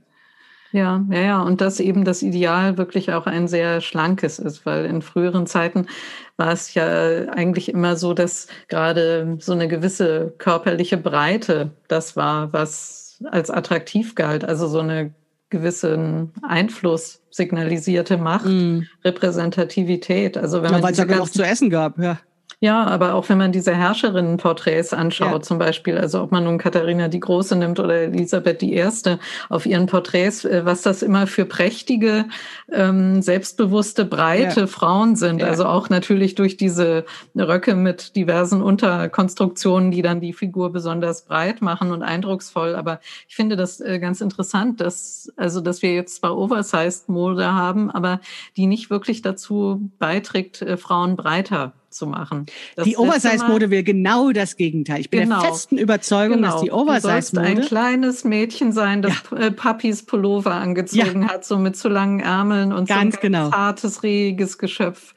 [0.71, 1.41] Ja, ja, ja.
[1.41, 5.87] Und dass eben das Ideal wirklich auch ein sehr schlankes ist, weil in früheren Zeiten
[6.35, 12.51] war es ja eigentlich immer so, dass gerade so eine gewisse körperliche Breite das war,
[12.51, 14.43] was als attraktiv galt.
[14.43, 15.13] Also so eine
[15.49, 18.81] gewissen Einfluss signalisierte Macht, mm.
[19.05, 20.37] Repräsentativität.
[20.37, 22.19] Also wenn ja, weil es ja genug zu essen gab, ja.
[22.59, 25.41] Ja, aber auch wenn man diese Herrscherinnenporträts anschaut, ja.
[25.41, 29.65] zum Beispiel, also ob man nun Katharina die Große nimmt oder Elisabeth die Erste auf
[29.65, 32.25] ihren Porträts, äh, was das immer für prächtige,
[32.71, 34.67] ähm, selbstbewusste, breite ja.
[34.67, 35.41] Frauen sind.
[35.41, 35.47] Ja.
[35.47, 41.61] Also auch natürlich durch diese Röcke mit diversen Unterkonstruktionen, die dann die Figur besonders breit
[41.61, 42.75] machen und eindrucksvoll.
[42.75, 47.91] Aber ich finde das äh, ganz interessant, dass, also, dass wir jetzt zwar Oversized-Mode haben,
[47.91, 48.21] aber
[48.55, 52.45] die nicht wirklich dazu beiträgt, äh, Frauen breiter zu machen.
[52.75, 54.99] Das die Oversize-Mode will genau das Gegenteil.
[55.01, 55.41] Ich bin genau.
[55.41, 56.51] der festen Überzeugung, genau.
[56.51, 57.47] dass die Oversize-Mode...
[57.47, 59.37] ein kleines Mädchen sein, das ja.
[59.37, 61.29] Äh, Papis Pullover angezogen ja.
[61.29, 63.49] hat, so mit zu langen Ärmeln und ganz so ein genau.
[63.49, 65.15] zartes, reges Geschöpf.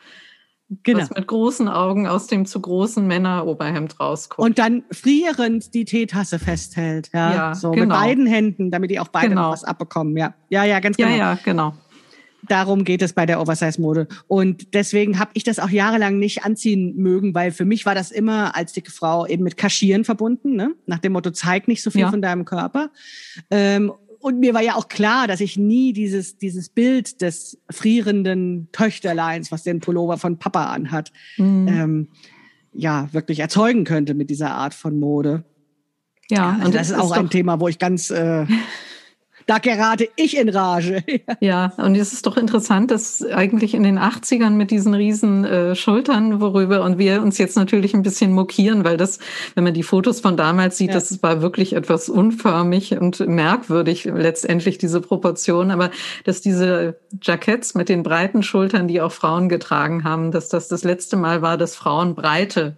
[0.83, 1.01] Genau.
[1.01, 4.47] Was mit großen Augen aus dem zu großen Männeroberhemd rausguckt.
[4.47, 7.09] Und dann frierend die Teetasse festhält.
[7.15, 7.87] Ja, ja so genau.
[7.87, 9.45] mit beiden Händen, damit die auch beide genau.
[9.45, 10.15] noch was abbekommen.
[10.19, 11.09] Ja, ja, ja, ganz genau.
[11.09, 11.73] Ja, ja, genau.
[12.49, 14.09] Darum geht es bei der Oversize-Mode.
[14.27, 18.11] Und deswegen habe ich das auch jahrelang nicht anziehen mögen, weil für mich war das
[18.11, 20.75] immer als dicke Frau eben mit Kaschieren verbunden, ne?
[20.87, 22.11] nach dem Motto, zeig nicht so viel ja.
[22.11, 22.91] von deinem Körper.
[23.51, 28.69] Ähm, und mir war ja auch klar, dass ich nie dieses, dieses Bild des frierenden
[28.73, 31.69] Töchterleins, was den Pullover von Papa anhat, mhm.
[31.69, 32.09] ähm,
[32.73, 35.45] ja, wirklich erzeugen könnte mit dieser Art von Mode.
[36.31, 38.47] Ja, also und das ist auch ist ein Thema, wo ich ganz äh,
[39.49, 41.03] da gerate ich in Rage.
[41.41, 45.75] ja, und es ist doch interessant, dass eigentlich in den 80ern mit diesen riesen äh,
[45.75, 49.19] Schultern, worüber und wir uns jetzt natürlich ein bisschen mokieren, weil das,
[49.55, 50.95] wenn man die Fotos von damals sieht, ja.
[50.95, 55.91] das war wirklich etwas unförmig und merkwürdig letztendlich diese Proportion, aber
[56.25, 60.85] dass diese Jacketts mit den breiten Schultern, die auch Frauen getragen haben, dass das das
[60.85, 62.77] letzte Mal war, dass Frauen Breite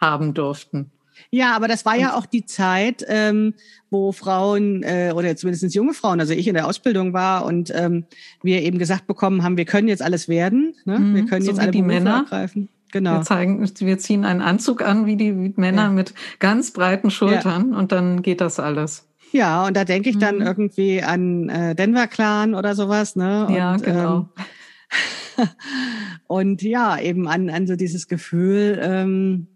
[0.00, 0.90] haben durften.
[1.34, 3.54] Ja, aber das war ja auch die Zeit, ähm,
[3.88, 8.04] wo Frauen äh, oder zumindest junge Frauen, also ich in der Ausbildung war und ähm,
[8.42, 10.98] wir eben gesagt bekommen haben, wir können jetzt alles werden, ne?
[10.98, 12.16] Mhm, wir können so jetzt alle die Berufe Männer.
[12.18, 12.68] ergreifen.
[12.92, 13.14] Genau.
[13.14, 15.90] Wir zeigen, wir ziehen einen Anzug an wie die Männer ja.
[15.90, 17.78] mit ganz breiten Schultern ja.
[17.78, 19.08] und dann geht das alles.
[19.32, 20.42] Ja, und da denke ich dann mhm.
[20.42, 23.46] irgendwie an äh, Denver Clan oder sowas, ne?
[23.46, 24.28] Und, ja, genau.
[25.38, 25.48] Ähm,
[26.26, 29.46] und ja, eben an, an so dieses Gefühl, ähm,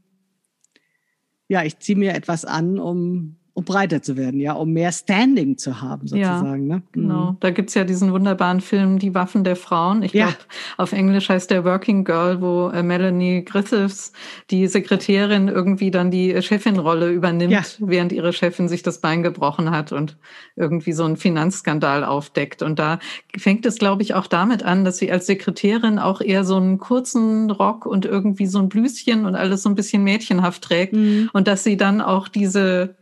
[1.48, 5.56] ja, ich ziehe mir etwas an, um um breiter zu werden, ja, um mehr Standing
[5.56, 6.68] zu haben, sozusagen.
[6.68, 6.82] Ja, ne?
[6.92, 7.30] Genau.
[7.30, 7.36] Mhm.
[7.40, 10.02] Da gibt's ja diesen wunderbaren Film Die Waffen der Frauen.
[10.02, 10.26] Ich ja.
[10.26, 10.40] glaube,
[10.76, 14.12] auf Englisch heißt der Working Girl, wo äh, Melanie Griffiths,
[14.50, 17.62] die Sekretärin, irgendwie dann die Chefinrolle übernimmt, ja.
[17.78, 20.18] während ihre Chefin sich das Bein gebrochen hat und
[20.54, 22.60] irgendwie so einen Finanzskandal aufdeckt.
[22.60, 22.98] Und da
[23.38, 26.76] fängt es, glaube ich, auch damit an, dass sie als Sekretärin auch eher so einen
[26.76, 30.92] kurzen Rock und irgendwie so ein Blüschen und alles so ein bisschen mädchenhaft trägt.
[30.92, 31.30] Mhm.
[31.32, 32.96] Und dass sie dann auch diese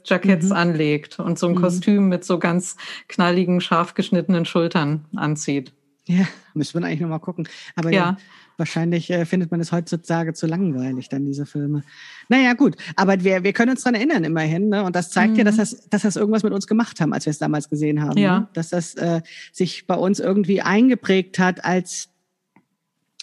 [0.45, 0.57] Jackets mhm.
[0.57, 1.61] anlegt und so ein mhm.
[1.61, 2.77] Kostüm mit so ganz
[3.09, 5.73] knalligen, scharf geschnittenen Schultern anzieht.
[6.07, 7.49] Ja, müssen wir eigentlich nochmal gucken.
[7.77, 7.99] Aber ja.
[7.99, 8.17] ja
[8.57, 11.83] wahrscheinlich äh, findet man es heutzutage zu langweilig, dann diese Filme.
[12.29, 12.77] Naja, gut.
[12.95, 14.69] Aber wir, wir können uns dran erinnern, immerhin.
[14.69, 14.85] Ne?
[14.85, 15.39] Und das zeigt mhm.
[15.39, 18.03] ja, dass das, dass das irgendwas mit uns gemacht haben, als wir es damals gesehen
[18.03, 18.19] haben.
[18.19, 18.41] Ja.
[18.41, 18.49] Ne?
[18.53, 22.11] Dass das äh, sich bei uns irgendwie eingeprägt hat als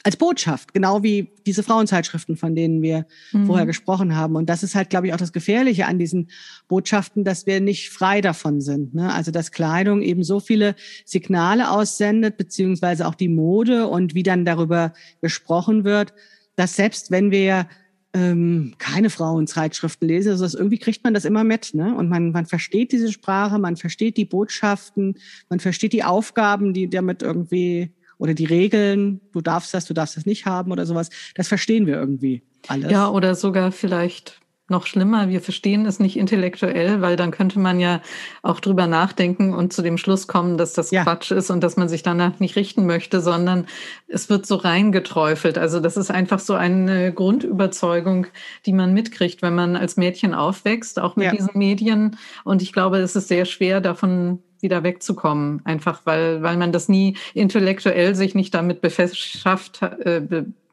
[0.03, 3.45] als Botschaft, genau wie diese Frauenzeitschriften, von denen wir mhm.
[3.45, 4.35] vorher gesprochen haben.
[4.35, 6.29] Und das ist halt, glaube ich, auch das Gefährliche an diesen
[6.67, 8.93] Botschaften, dass wir nicht frei davon sind.
[8.93, 9.13] Ne?
[9.13, 14.45] Also dass Kleidung eben so viele Signale aussendet, beziehungsweise auch die Mode und wie dann
[14.45, 16.13] darüber gesprochen wird,
[16.55, 17.67] dass selbst wenn wir
[18.13, 21.95] ähm, keine Frauenzeitschriften lesen, also irgendwie kriegt man das immer mit, ne?
[21.95, 25.15] Und man, man versteht diese Sprache, man versteht die Botschaften,
[25.49, 30.15] man versteht die Aufgaben, die damit irgendwie oder die Regeln, du darfst das, du darfst
[30.15, 32.91] das nicht haben oder sowas, das verstehen wir irgendwie alles.
[32.91, 37.79] Ja, oder sogar vielleicht noch schlimmer, wir verstehen es nicht intellektuell, weil dann könnte man
[37.79, 37.99] ja
[38.43, 41.01] auch drüber nachdenken und zu dem Schluss kommen, dass das ja.
[41.01, 43.65] Quatsch ist und dass man sich danach nicht richten möchte, sondern
[44.07, 45.57] es wird so reingeträufelt.
[45.57, 48.27] Also das ist einfach so eine Grundüberzeugung,
[48.67, 51.31] die man mitkriegt, wenn man als Mädchen aufwächst, auch mit ja.
[51.31, 52.17] diesen Medien.
[52.43, 56.89] Und ich glaube, es ist sehr schwer, davon wieder wegzukommen, einfach weil, weil man das
[56.89, 60.21] nie intellektuell sich nicht damit befasst, äh,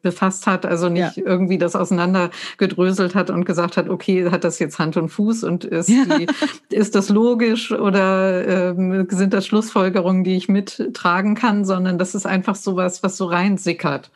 [0.03, 1.23] befasst hat, also nicht ja.
[1.25, 5.65] irgendwie das auseinandergedröselt hat und gesagt hat, okay, hat das jetzt Hand und Fuß und
[5.65, 6.05] ist, ja.
[6.05, 6.27] die,
[6.75, 12.27] ist das logisch oder ähm, sind das Schlussfolgerungen, die ich mittragen kann, sondern das ist
[12.27, 14.11] einfach sowas, was so reinsickert.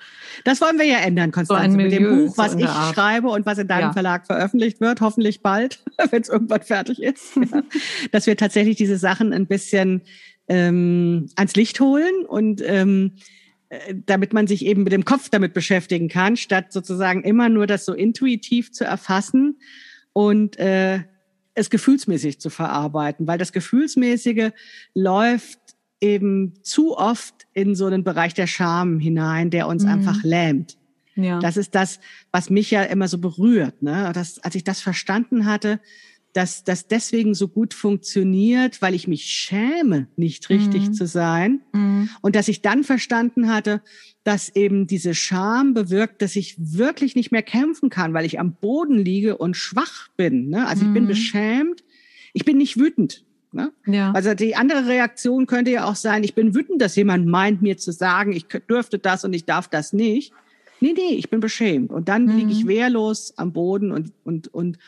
[0.45, 3.47] Das wollen wir ja ändern, Konstanze, so mit dem Buch, was so ich schreibe und
[3.47, 3.93] was in deinem ja.
[3.93, 7.39] Verlag veröffentlicht wird, hoffentlich bald, wenn es irgendwann fertig ist,
[8.13, 10.03] dass wir tatsächlich diese Sachen ein bisschen
[10.49, 13.21] ähm, ans Licht holen und ähm, äh,
[14.07, 17.85] damit man sich eben mit dem Kopf damit beschäftigen kann, statt sozusagen immer nur das
[17.85, 19.59] so intuitiv zu erfassen
[20.13, 21.01] und äh,
[21.55, 24.51] es gefühlsmäßig zu verarbeiten, weil das Gefühlsmäßige
[24.95, 25.59] läuft
[26.01, 29.91] eben zu oft in so einen Bereich der Scham hinein, der uns mhm.
[29.91, 30.77] einfach lähmt.
[31.15, 31.39] Ja.
[31.41, 33.83] Das ist das, was mich ja immer so berührt.
[33.83, 34.11] Ne?
[34.15, 35.81] Das, als ich das verstanden hatte,
[36.33, 40.95] dass das deswegen so gut funktioniert, weil ich mich schäme, nicht richtig mhm.
[40.95, 41.61] zu sein.
[41.73, 42.09] Mhm.
[42.23, 43.83] Und dass ich dann verstanden hatte,
[44.25, 48.55] dass eben diese Scham bewirkt, dass ich wirklich nicht mehr kämpfen kann, weil ich am
[48.55, 50.49] Boden liege und schwach bin.
[50.49, 50.67] Ne?
[50.67, 50.91] Also mhm.
[50.91, 51.09] ich bin mhm.
[51.09, 51.85] beschämt,
[52.33, 53.25] ich bin nicht wütend.
[53.53, 53.71] Ne?
[53.87, 54.13] Ja.
[54.13, 57.77] Also die andere Reaktion könnte ja auch sein, ich bin wütend, dass jemand meint, mir
[57.77, 60.33] zu sagen, ich dürfte das und ich darf das nicht.
[60.81, 61.93] Nee, nee, ich bin beschämt.
[61.93, 62.69] Und dann liege ich mhm.
[62.69, 64.79] wehrlos am Boden und, und, und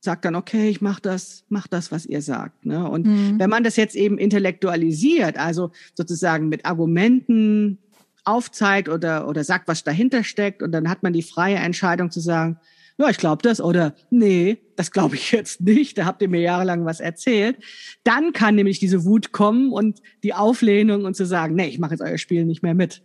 [0.00, 2.64] sagt dann, okay, ich mach das, mach das, was ihr sagt.
[2.64, 2.88] Ne?
[2.88, 3.38] Und mhm.
[3.38, 7.78] wenn man das jetzt eben intellektualisiert, also sozusagen mit Argumenten
[8.24, 12.20] aufzeigt oder, oder sagt, was dahinter steckt, und dann hat man die freie Entscheidung zu
[12.20, 12.58] sagen,
[12.96, 16.40] ja, ich glaube das oder nee, das glaube ich jetzt nicht, da habt ihr mir
[16.40, 17.56] jahrelang was erzählt.
[18.04, 21.92] Dann kann nämlich diese Wut kommen und die Auflehnung und zu sagen, nee, ich mache
[21.92, 23.02] jetzt euer Spiel nicht mehr mit.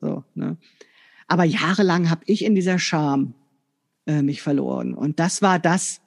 [0.00, 0.56] So, ne?
[1.26, 3.34] Aber jahrelang habe ich in dieser Scham
[4.06, 4.94] äh, mich verloren.
[4.94, 6.00] Und das war das,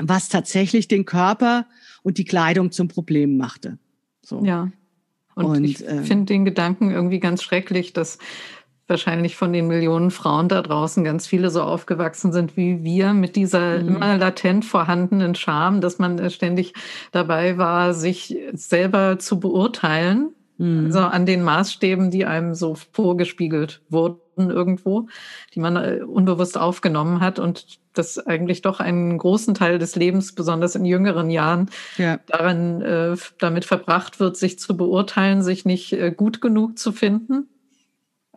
[0.00, 1.66] was tatsächlich den Körper
[2.02, 3.78] und die Kleidung zum Problem machte.
[4.22, 4.44] So.
[4.44, 4.70] Ja.
[5.34, 8.18] Und, und ich äh, finde den Gedanken irgendwie ganz schrecklich, dass
[8.88, 13.36] wahrscheinlich von den Millionen Frauen da draußen ganz viele so aufgewachsen sind wie wir mit
[13.36, 13.88] dieser mhm.
[13.88, 16.72] immer latent vorhandenen Scham, dass man ständig
[17.12, 20.30] dabei war, sich selber zu beurteilen.
[20.58, 20.86] Mhm.
[20.86, 25.08] Also an den Maßstäben, die einem so vorgespiegelt wurden irgendwo,
[25.54, 30.34] die man äh, unbewusst aufgenommen hat und das eigentlich doch einen großen Teil des Lebens,
[30.34, 32.20] besonders in jüngeren Jahren, ja.
[32.26, 37.48] daran äh, damit verbracht wird, sich zu beurteilen, sich nicht äh, gut genug zu finden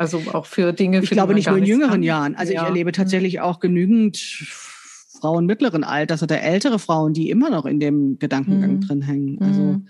[0.02, 1.04] also auch für Dinge.
[1.04, 2.04] Ich glaube nicht nur in jüngeren kann.
[2.04, 2.36] Jahren.
[2.36, 2.62] Also ja.
[2.62, 7.80] ich erlebe tatsächlich auch genügend Frauen mittleren Alters oder ältere Frauen, die immer noch in
[7.80, 8.82] dem Gedankengang mhm.
[8.82, 9.42] drin hängen.
[9.42, 9.88] Also mhm.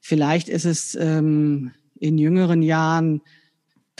[0.00, 3.20] Vielleicht ist es ähm, in jüngeren Jahren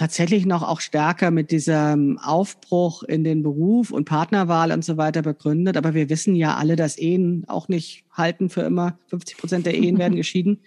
[0.00, 5.20] tatsächlich noch auch stärker mit diesem Aufbruch in den Beruf und Partnerwahl und so weiter
[5.20, 5.76] begründet.
[5.76, 8.98] Aber wir wissen ja alle, dass Ehen auch nicht halten für immer.
[9.08, 10.60] 50 Prozent der Ehen werden geschieden.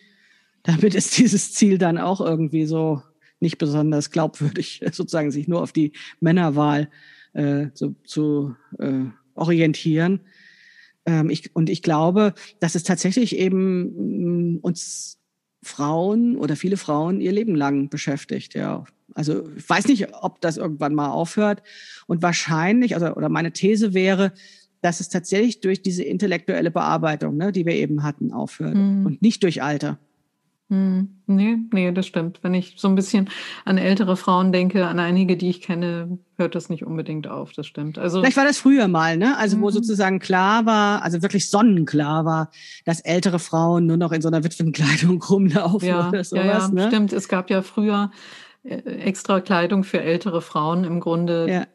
[0.61, 3.01] Damit ist dieses Ziel dann auch irgendwie so
[3.39, 6.89] nicht besonders glaubwürdig, sozusagen sich nur auf die Männerwahl
[7.33, 10.21] äh, zu, zu äh, orientieren.
[11.07, 15.19] Ähm, ich, und ich glaube, dass es tatsächlich eben mm, uns
[15.63, 18.85] Frauen oder viele Frauen ihr Leben lang beschäftigt, ja.
[19.15, 21.61] Also ich weiß nicht, ob das irgendwann mal aufhört.
[22.07, 24.33] Und wahrscheinlich, also oder meine These wäre,
[24.81, 29.05] dass es tatsächlich durch diese intellektuelle Bearbeitung, ne, die wir eben hatten, aufhört mhm.
[29.05, 29.99] und nicht durch Alter.
[30.73, 32.39] Hm, nee, nee, das stimmt.
[32.41, 33.29] Wenn ich so ein bisschen
[33.63, 37.67] an ältere Frauen denke, an einige, die ich kenne, hört das nicht unbedingt auf, das
[37.67, 37.99] stimmt.
[37.99, 39.37] Also Vielleicht war das früher mal, ne?
[39.37, 39.71] Also wo mhm.
[39.71, 42.49] sozusagen klar war, also wirklich sonnenklar war,
[42.85, 46.43] dass ältere Frauen nur noch in so einer Witwenkleidung rumlaufen ja, oder sowas.
[46.43, 46.87] Ja, ja, ne?
[46.87, 47.13] stimmt.
[47.13, 48.09] Es gab ja früher
[48.63, 51.47] äh, extra Kleidung für ältere Frauen im Grunde.
[51.47, 51.67] Ja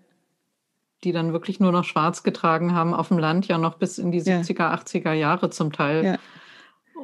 [1.04, 4.10] die dann wirklich nur noch schwarz getragen haben, auf dem Land ja noch bis in
[4.10, 6.04] die 70er, 80er Jahre zum Teil.
[6.04, 6.18] Ja.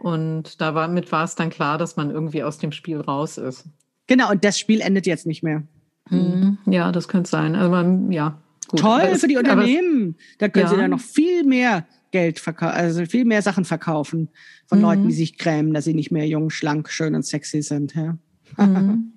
[0.03, 3.65] Und damit war es dann klar, dass man irgendwie aus dem Spiel raus ist.
[4.07, 5.63] Genau, und das Spiel endet jetzt nicht mehr.
[6.11, 6.59] Mhm.
[6.67, 7.55] Ja, das könnte sein.
[7.55, 8.39] Also man, ja.
[8.69, 8.81] Gut.
[8.81, 10.17] Toll es, für die Unternehmen.
[10.39, 10.71] da können ja.
[10.71, 14.29] sie dann noch viel mehr Geld verkaufen, also viel mehr Sachen verkaufen
[14.67, 14.85] von mhm.
[14.85, 17.95] Leuten, die sich grämen, dass sie nicht mehr jung, schlank, schön und sexy sind.
[17.95, 18.17] Ja,
[18.57, 19.13] mhm.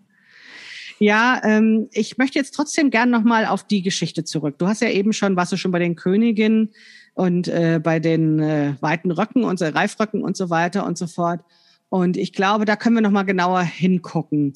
[1.00, 4.58] ja ähm, ich möchte jetzt trotzdem gern nochmal auf die Geschichte zurück.
[4.58, 6.72] Du hast ja eben schon, warst du schon bei den Königinnen
[7.18, 11.42] und äh, bei den äh, weiten Röcken so, Reifröcken und so weiter und so fort.
[11.90, 14.54] Und ich glaube, da können wir noch mal genauer hingucken,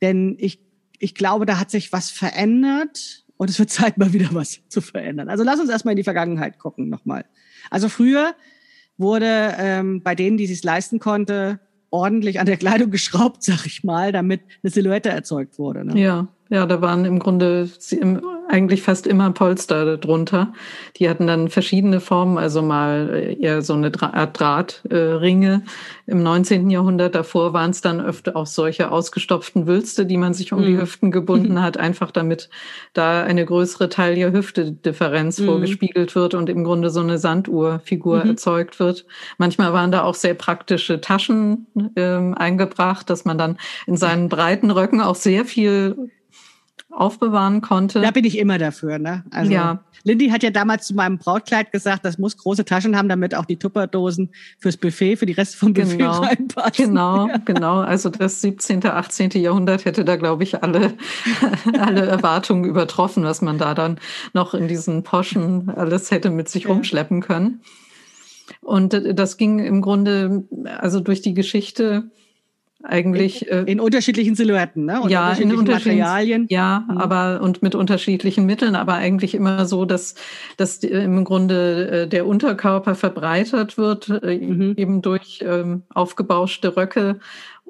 [0.00, 0.60] denn ich
[1.00, 4.80] ich glaube, da hat sich was verändert und es wird Zeit mal wieder was zu
[4.80, 5.28] verändern.
[5.28, 7.24] Also lass uns erstmal in die Vergangenheit gucken nochmal.
[7.68, 8.34] Also früher
[8.96, 11.58] wurde ähm, bei denen, die es leisten konnte,
[11.90, 15.84] ordentlich an der Kleidung geschraubt, sag ich mal, damit eine Silhouette erzeugt wurde.
[15.84, 16.00] Ne?
[16.00, 17.68] Ja, ja, da waren im Grunde
[18.48, 20.52] eigentlich fast immer Polster drunter.
[20.96, 25.62] Die hatten dann verschiedene Formen, also mal äh, eher so eine Art Drahtringe
[26.06, 26.70] im 19.
[26.70, 27.14] Jahrhundert.
[27.14, 30.66] Davor waren es dann öfter auch solche ausgestopften Wülste, die man sich um mhm.
[30.66, 32.48] die Hüften gebunden hat, einfach damit
[32.92, 35.46] da eine größere Taille-Hüfte-Differenz mhm.
[35.46, 38.30] vorgespiegelt wird und im Grunde so eine Sanduhrfigur mhm.
[38.30, 39.06] erzeugt wird.
[39.38, 44.70] Manchmal waren da auch sehr praktische Taschen ähm, eingebracht, dass man dann in seinen breiten
[44.70, 46.10] Röcken auch sehr viel
[46.94, 48.00] aufbewahren konnte.
[48.00, 48.98] Da bin ich immer dafür.
[48.98, 49.24] Ne?
[49.30, 49.84] Also ja.
[50.04, 53.44] Lindy hat ja damals zu meinem Brautkleid gesagt, das muss große Taschen haben, damit auch
[53.44, 56.12] die Tupperdosen fürs Buffet, für die Reste vom Buffet genau.
[56.22, 56.86] reinpassen.
[56.88, 57.36] Genau, ja.
[57.38, 57.80] genau.
[57.80, 59.30] Also das 17., 18.
[59.30, 60.94] Jahrhundert hätte da, glaube ich, alle,
[61.78, 63.98] alle Erwartungen übertroffen, was man da dann
[64.32, 66.70] noch in diesen Poschen alles hätte mit sich ja.
[66.70, 67.60] rumschleppen können.
[68.60, 70.44] Und das ging im Grunde,
[70.78, 72.10] also durch die Geschichte,
[72.84, 75.00] eigentlich in, äh, in unterschiedlichen Silhouetten, ne?
[75.00, 76.46] Und ja, unterschiedlichen in unterschiedlichen Materialien.
[76.50, 76.98] Ja, mhm.
[76.98, 80.14] aber und mit unterschiedlichen Mitteln, aber eigentlich immer so, dass
[80.56, 84.74] dass im Grunde äh, der Unterkörper verbreitert wird, äh, mhm.
[84.76, 87.18] eben durch ähm, aufgebauschte Röcke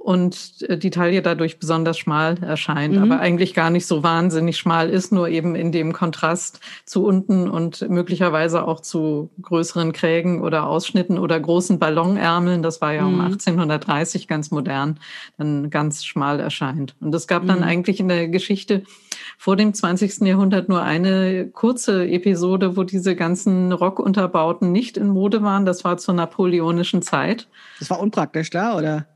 [0.05, 3.03] und äh, die Taille dadurch besonders schmal erscheint, mhm.
[3.05, 7.49] aber eigentlich gar nicht so wahnsinnig schmal ist, nur eben in dem Kontrast zu unten
[7.49, 13.15] und möglicherweise auch zu größeren Krägen oder Ausschnitten oder großen Ballonärmeln, das war ja mhm.
[13.15, 15.01] um 1830 ganz modern,
[15.39, 16.95] dann ganz schmal erscheint.
[17.01, 17.65] Und es gab dann mhm.
[17.65, 18.83] eigentlich in der Geschichte
[19.39, 20.21] vor dem 20.
[20.21, 25.65] Jahrhundert nur eine kurze Episode, wo diese ganzen Rockunterbauten nicht in Mode waren.
[25.65, 27.49] Das war zur napoleonischen Zeit.
[27.79, 29.07] Das war unpraktisch da, oder?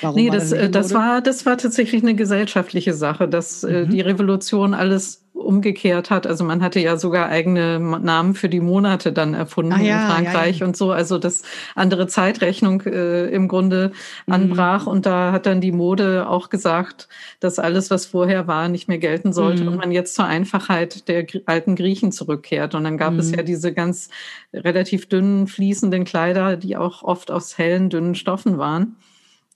[0.00, 3.90] Warum nee, das, äh, das, war, das war tatsächlich eine gesellschaftliche Sache, dass äh, mhm.
[3.90, 6.26] die Revolution alles umgekehrt hat.
[6.26, 10.10] Also man hatte ja sogar eigene Namen für die Monate dann erfunden ah, ja, in
[10.10, 10.66] Frankreich ja, ja.
[10.66, 10.90] und so.
[10.90, 11.42] Also das
[11.74, 13.92] andere Zeitrechnung äh, im Grunde
[14.26, 14.32] mhm.
[14.32, 17.08] anbrach und da hat dann die Mode auch gesagt,
[17.38, 19.68] dass alles, was vorher war, nicht mehr gelten sollte mhm.
[19.68, 22.74] und man jetzt zur Einfachheit der alten Griechen zurückkehrt.
[22.74, 23.20] Und dann gab mhm.
[23.20, 24.08] es ja diese ganz
[24.52, 28.96] relativ dünnen, fließenden Kleider, die auch oft aus hellen, dünnen Stoffen waren.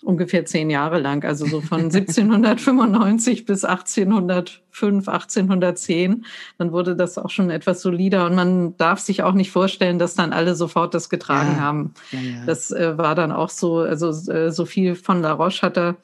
[0.03, 6.25] Ungefähr zehn Jahre lang, also so von 1795 bis 1805, 1810.
[6.59, 10.15] Dann wurde das auch schon etwas solider und man darf sich auch nicht vorstellen, dass
[10.15, 11.61] dann alle sofort das getragen ja.
[11.61, 11.95] haben.
[12.13, 12.47] Ja, ja.
[12.47, 15.97] Das äh, war dann auch so, also äh, Sophie von La Roche hat da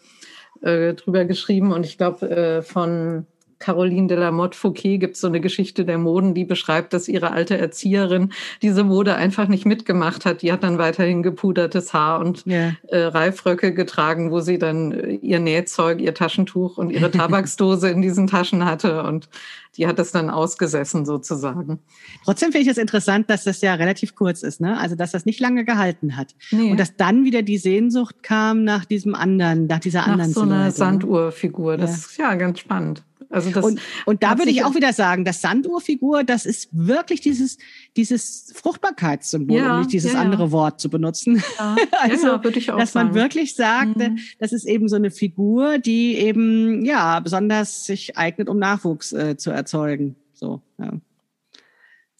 [0.62, 3.26] äh, drüber geschrieben und ich glaube äh, von
[3.58, 7.08] Caroline de la Motte Fouquet gibt es so eine Geschichte der Moden, die beschreibt, dass
[7.08, 10.42] ihre alte Erzieherin diese Mode einfach nicht mitgemacht hat.
[10.42, 12.76] Die hat dann weiterhin gepudertes Haar und yeah.
[12.88, 18.02] äh, Reifröcke getragen, wo sie dann äh, ihr Nähzeug, ihr Taschentuch und ihre Tabaksdose in
[18.02, 19.02] diesen Taschen hatte.
[19.02, 19.28] Und
[19.76, 21.78] die hat das dann ausgesessen sozusagen.
[22.24, 24.78] Trotzdem finde ich es interessant, dass das ja relativ kurz ist, ne?
[24.78, 26.34] Also dass das nicht lange gehalten hat.
[26.50, 26.70] Nee.
[26.70, 30.42] Und dass dann wieder die Sehnsucht kam nach diesem anderen, nach dieser anderen Nach so
[30.42, 30.70] einer ne?
[30.70, 31.76] Sanduhrfigur.
[31.76, 31.96] Das ja.
[31.96, 33.02] ist ja ganz spannend.
[33.30, 37.20] Also das und, und da würde ich auch wieder sagen, das Sanduhrfigur, das ist wirklich
[37.20, 37.58] dieses,
[37.96, 41.42] dieses Fruchtbarkeitssymbol, ja, um nicht dieses ja, andere Wort zu benutzen.
[41.58, 43.08] Ja, also, ja, würde ich auch dass sagen.
[43.08, 44.18] man wirklich sagt, mhm.
[44.38, 49.36] das ist eben so eine Figur, die eben, ja, besonders sich eignet, um Nachwuchs äh,
[49.36, 50.16] zu erzeugen.
[50.32, 50.92] So, ja.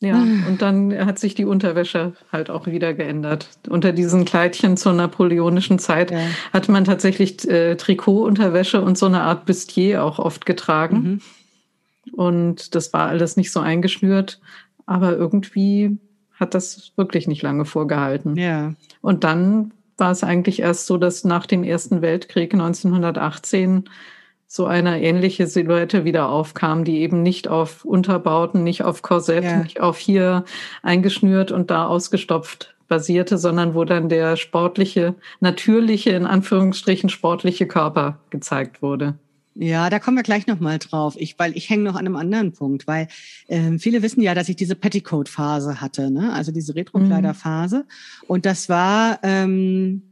[0.01, 3.49] Ja, und dann hat sich die Unterwäsche halt auch wieder geändert.
[3.67, 6.19] Unter diesen Kleidchen zur napoleonischen Zeit ja.
[6.53, 10.97] hat man tatsächlich äh, Trikotunterwäsche und so eine Art Bustier auch oft getragen.
[11.03, 11.21] Mhm.
[12.13, 14.39] Und das war alles nicht so eingeschnürt,
[14.85, 15.99] aber irgendwie
[16.35, 18.37] hat das wirklich nicht lange vorgehalten.
[18.37, 18.75] Ja.
[19.01, 23.85] Und dann war es eigentlich erst so, dass nach dem Ersten Weltkrieg 1918
[24.57, 29.63] so eine ähnliche Silhouette wieder aufkam, die eben nicht auf Unterbauten, nicht auf Korsett, ja.
[29.63, 30.45] nicht auf hier
[30.83, 38.19] eingeschnürt und da ausgestopft basierte, sondern wo dann der sportliche, natürliche, in Anführungsstrichen sportliche Körper
[38.31, 39.19] gezeigt wurde.
[39.59, 41.15] Ja, da kommen wir gleich nochmal drauf.
[41.19, 43.09] Ich, weil ich hänge noch an einem anderen Punkt, weil
[43.49, 46.33] ähm, viele wissen ja, dass ich diese Petticoat-Phase hatte, ne?
[46.33, 47.79] also diese Retro-Kleider-Phase.
[47.79, 48.27] Mhm.
[48.29, 50.03] Und das war ähm,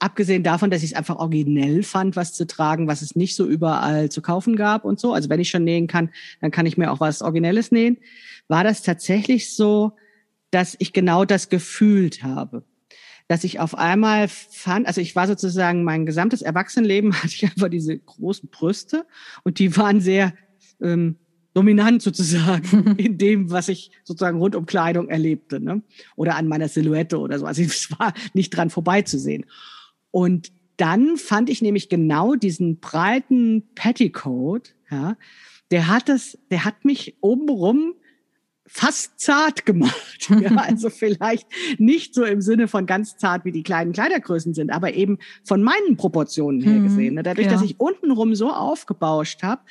[0.00, 3.46] abgesehen davon, dass ich es einfach originell fand, was zu tragen, was es nicht so
[3.46, 5.12] überall zu kaufen gab und so.
[5.12, 7.98] Also wenn ich schon nähen kann, dann kann ich mir auch was Originelles nähen.
[8.48, 9.92] War das tatsächlich so,
[10.50, 12.64] dass ich genau das gefühlt habe?
[13.28, 17.68] Dass ich auf einmal fand, also ich war sozusagen mein gesamtes Erwachsenenleben hatte ich einfach
[17.68, 19.06] diese großen Brüste
[19.44, 20.32] und die waren sehr
[20.82, 21.16] ähm,
[21.52, 25.82] dominant sozusagen in dem, was ich sozusagen rund um Kleidung erlebte, ne?
[26.16, 27.46] Oder an meiner Silhouette oder so.
[27.46, 29.44] Also es war nicht dran vorbeizusehen.
[30.10, 35.16] Und dann fand ich nämlich genau diesen breiten Petticoat, ja,
[35.70, 37.94] der hat es, der hat mich obenrum
[38.66, 40.06] fast zart gemacht.
[40.40, 41.48] Ja, also vielleicht
[41.78, 45.62] nicht so im Sinne von ganz zart, wie die kleinen Kleidergrößen sind, aber eben von
[45.62, 47.14] meinen Proportionen her mhm, gesehen.
[47.14, 47.22] Ne?
[47.22, 47.52] Dadurch, ja.
[47.52, 49.62] dass ich untenrum so aufgebauscht habe,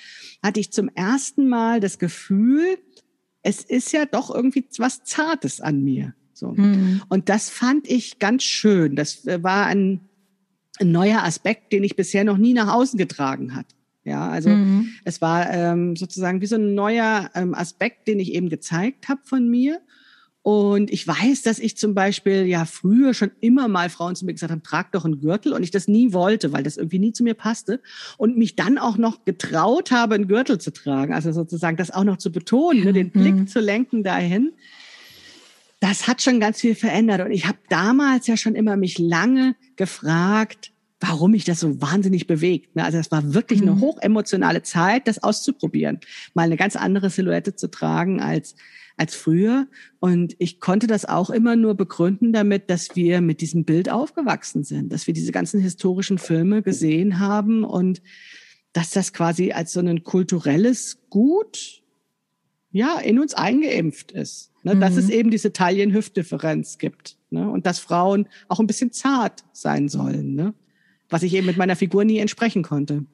[0.44, 2.78] hatte ich zum ersten Mal das Gefühl,
[3.42, 6.14] es ist ja doch irgendwie was Zartes an mir.
[6.34, 6.50] So.
[6.50, 7.04] Mhm.
[7.10, 8.96] Und das fand ich ganz schön.
[8.96, 10.09] Das äh, war ein
[10.80, 13.66] ein neuer Aspekt, den ich bisher noch nie nach außen getragen hat.
[14.04, 14.90] Ja, also mhm.
[15.04, 19.22] es war ähm, sozusagen wie so ein neuer ähm, Aspekt, den ich eben gezeigt habe
[19.24, 19.82] von mir.
[20.42, 24.34] Und ich weiß, dass ich zum Beispiel ja früher schon immer mal Frauen zu mir
[24.34, 27.12] gesagt haben, trag doch einen Gürtel und ich das nie wollte, weil das irgendwie nie
[27.12, 27.82] zu mir passte
[28.18, 32.06] und mich dann auch noch getraut habe, einen Gürtel zu tragen, also sozusagen das auch
[32.06, 33.48] noch zu betonen, ne, den Blick mhm.
[33.48, 34.54] zu lenken dahin.
[35.80, 39.56] Das hat schon ganz viel verändert und ich habe damals ja schon immer mich lange
[39.78, 42.76] gefragt, warum mich das so wahnsinnig bewegt.
[42.76, 42.84] Ne?
[42.84, 43.82] Also es war wirklich eine mhm.
[43.82, 46.00] hochemotionale Zeit, das auszuprobieren,
[46.34, 48.56] mal eine ganz andere Silhouette zu tragen als
[49.00, 49.68] als früher.
[50.00, 54.64] Und ich konnte das auch immer nur begründen damit, dass wir mit diesem Bild aufgewachsen
[54.64, 58.02] sind, dass wir diese ganzen historischen Filme gesehen haben und
[58.74, 61.79] dass das quasi als so ein kulturelles Gut
[62.72, 64.52] ja in uns eingeimpft ist.
[64.64, 64.76] Ne?
[64.76, 64.82] Mhm.
[64.82, 67.18] Dass es eben diese Taillen-Hüft-Differenz gibt.
[67.30, 67.50] Ne?
[67.50, 70.36] Und dass Frauen auch ein bisschen zart sein sollen.
[70.36, 70.54] Ne?
[71.10, 73.06] was ich eben mit meiner Figur nie entsprechen konnte.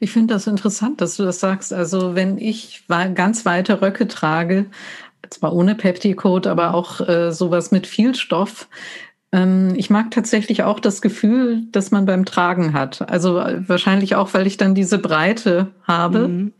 [0.00, 1.72] Ich finde das interessant, dass du das sagst.
[1.72, 4.66] Also wenn ich ganz weite Röcke trage,
[5.30, 8.68] zwar ohne Petticoat, aber auch äh, sowas mit viel Stoff,
[9.32, 13.08] ähm, ich mag tatsächlich auch das Gefühl, das man beim Tragen hat.
[13.08, 16.28] Also äh, wahrscheinlich auch, weil ich dann diese Breite habe.
[16.28, 16.52] Mhm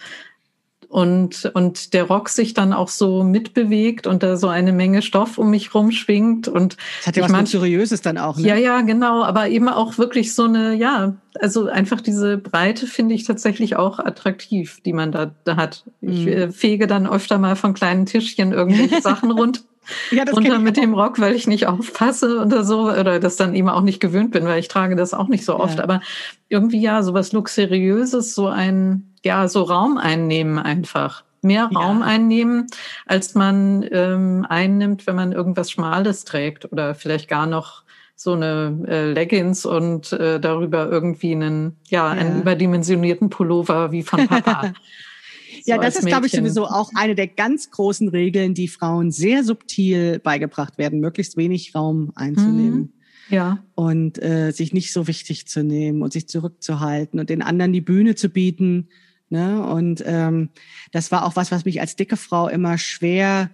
[0.94, 5.38] und, und der Rock sich dann auch so mitbewegt und da so eine Menge Stoff
[5.38, 8.46] um mich rumschwingt und das hat ja was mein, Luxuriöses dann auch, ne?
[8.46, 13.16] Ja, ja, genau, aber eben auch wirklich so eine, ja, also einfach diese Breite finde
[13.16, 15.82] ich tatsächlich auch attraktiv, die man da, da hat.
[16.00, 16.28] Ich mhm.
[16.28, 19.64] äh, fege dann öfter mal von kleinen Tischchen irgendwelche Sachen rund.
[20.12, 23.56] Ja, das runter mit dem Rock, weil ich nicht aufpasse oder so, oder das dann
[23.56, 25.78] eben auch nicht gewöhnt bin, weil ich trage das auch nicht so oft.
[25.78, 25.82] Ja.
[25.82, 26.00] Aber
[26.48, 31.24] irgendwie ja, so was Luxuriöses, so ein, ja, so Raum einnehmen einfach.
[31.42, 32.06] Mehr Raum ja.
[32.06, 32.66] einnehmen,
[33.06, 37.84] als man ähm, einnimmt, wenn man irgendwas Schmales trägt oder vielleicht gar noch
[38.16, 44.02] so eine äh, Leggings und äh, darüber irgendwie einen, ja, ja, einen überdimensionierten Pullover wie
[44.02, 44.72] von Papa.
[45.64, 49.42] ja, das ist, glaube ich, sowieso auch eine der ganz großen Regeln, die Frauen sehr
[49.42, 52.78] subtil beigebracht werden, möglichst wenig Raum einzunehmen.
[52.78, 52.92] Mhm.
[53.30, 53.58] Ja.
[53.74, 57.80] Und äh, sich nicht so wichtig zu nehmen und sich zurückzuhalten und den anderen die
[57.80, 58.88] Bühne zu bieten.
[59.34, 59.66] Ne?
[59.66, 60.50] Und ähm,
[60.92, 63.50] das war auch was, was mich als dicke Frau immer schwer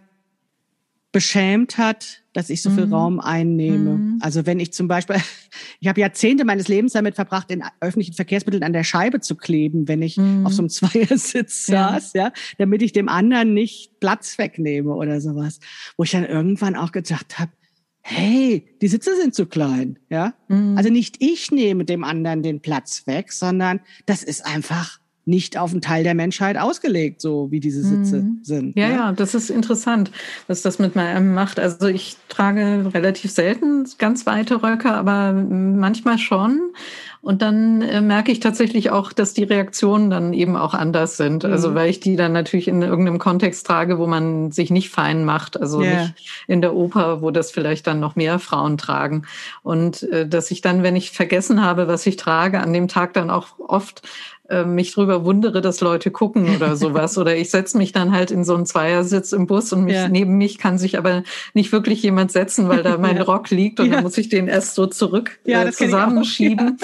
[1.10, 2.92] beschämt hat, dass ich so viel mhm.
[2.92, 3.96] Raum einnehme.
[3.96, 4.18] Mhm.
[4.20, 5.16] Also wenn ich zum Beispiel,
[5.80, 9.88] ich habe Jahrzehnte meines Lebens damit verbracht, in öffentlichen Verkehrsmitteln an der Scheibe zu kleben,
[9.88, 10.44] wenn ich mhm.
[10.44, 11.92] auf so einem Zweiersitz ja.
[11.92, 15.60] saß, ja, damit ich dem anderen nicht Platz wegnehme oder sowas.
[15.96, 17.52] Wo ich dann irgendwann auch gedacht habe,
[18.02, 20.34] hey, die Sitze sind zu klein, ja.
[20.48, 20.76] Mhm.
[20.76, 25.72] Also nicht ich nehme dem anderen den Platz weg, sondern das ist einfach nicht auf
[25.72, 28.38] einen Teil der Menschheit ausgelegt, so wie diese Sitze mhm.
[28.42, 28.76] sind.
[28.76, 28.94] Ja, ne?
[28.94, 30.10] ja, das ist interessant,
[30.46, 31.60] was das mit meinem macht.
[31.60, 36.72] Also ich trage relativ selten ganz weite Röcke, aber manchmal schon.
[37.22, 41.44] Und dann äh, merke ich tatsächlich auch, dass die Reaktionen dann eben auch anders sind.
[41.44, 41.60] Also mhm.
[41.60, 45.26] Also weil ich die dann natürlich in irgendeinem Kontext trage, wo man sich nicht fein
[45.26, 45.60] macht.
[45.60, 46.04] Also yeah.
[46.04, 46.14] nicht
[46.46, 49.26] in der Oper, wo das vielleicht dann noch mehr Frauen tragen.
[49.62, 53.12] Und äh, dass ich dann, wenn ich vergessen habe, was ich trage, an dem Tag
[53.12, 54.02] dann auch oft
[54.50, 57.16] äh, mich drüber wundere, dass Leute gucken oder sowas.
[57.16, 60.08] oder ich setze mich dann halt in so einen Zweiersitz im Bus und mich, ja.
[60.08, 61.22] neben mich kann sich aber
[61.54, 63.22] nicht wirklich jemand setzen, weil da mein ja.
[63.22, 63.94] Rock liegt und ja.
[63.94, 66.78] dann muss ich den erst so zurück ja, äh, zusammenschieben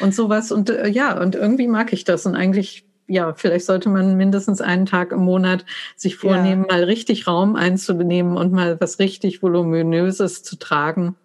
[0.00, 0.50] und sowas.
[0.50, 4.60] Und äh, ja, und irgendwie mag ich das und eigentlich ja, vielleicht sollte man mindestens
[4.60, 5.64] einen Tag im Monat
[5.96, 6.76] sich vornehmen, ja.
[6.76, 11.16] mal richtig Raum einzunehmen und mal was richtig Voluminöses zu tragen.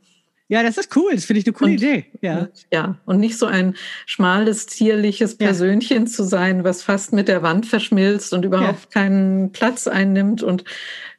[0.48, 1.12] Ja, das ist cool.
[1.16, 2.06] Das finde ich eine coole und, Idee.
[2.22, 2.50] Ja.
[2.72, 3.76] ja, und nicht so ein
[4.06, 6.06] schmales, zierliches Persönchen ja.
[6.06, 9.02] zu sein, was fast mit der Wand verschmilzt und überhaupt ja.
[9.02, 10.64] keinen Platz einnimmt und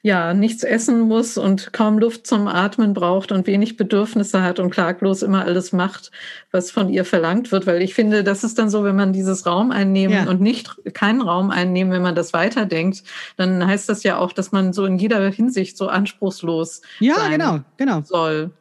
[0.03, 4.71] ja, nichts essen muss und kaum Luft zum Atmen braucht und wenig Bedürfnisse hat und
[4.71, 6.13] klaglos immer alles macht,
[6.53, 7.67] was von ihr verlangt wird.
[7.67, 10.31] Weil ich finde, das ist dann so, wenn man dieses Raum einnehmen ja.
[10.31, 13.03] und nicht keinen Raum einnehmen, wenn man das weiterdenkt,
[13.37, 17.33] dann heißt das ja auch, dass man so in jeder Hinsicht so anspruchslos ja, sein
[17.33, 18.03] genau, genau.
[18.05, 18.53] soll.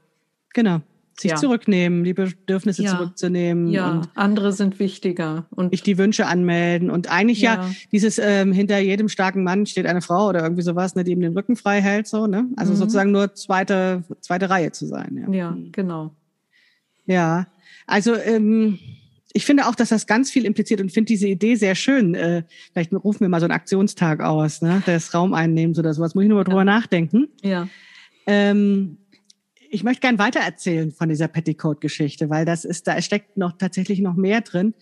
[0.55, 0.81] Genau.
[1.17, 1.37] Sich ja.
[1.37, 2.91] zurücknehmen, die Bedürfnisse ja.
[2.91, 3.67] zurückzunehmen.
[3.67, 5.45] Ja, und andere sind wichtiger.
[5.51, 6.89] Und ich die Wünsche anmelden.
[6.89, 10.63] Und eigentlich ja, ja dieses ähm, hinter jedem starken Mann steht eine Frau oder irgendwie
[10.63, 12.07] sowas, ne, die ihm den Rücken frei hält.
[12.07, 12.49] So, ne?
[12.57, 12.77] Also mhm.
[12.77, 15.25] sozusagen nur zweite, zweite Reihe zu sein.
[15.27, 15.71] Ja, ja mhm.
[15.71, 16.15] genau.
[17.05, 17.47] Ja,
[17.87, 18.79] also ähm,
[19.31, 22.15] ich finde auch, dass das ganz viel impliziert und finde diese Idee sehr schön.
[22.15, 22.43] Äh,
[22.73, 24.81] vielleicht rufen wir mal so einen Aktionstag aus, ne?
[24.87, 26.15] des Raumeinnehmens oder sowas.
[26.15, 27.27] Muss ich nur mal drüber nachdenken.
[27.41, 27.67] Ja.
[28.27, 28.97] Ähm,
[29.75, 34.15] ich möchte gern weitererzählen von dieser Petticoat-Geschichte, weil das ist, da steckt noch tatsächlich noch
[34.15, 34.73] mehr drin,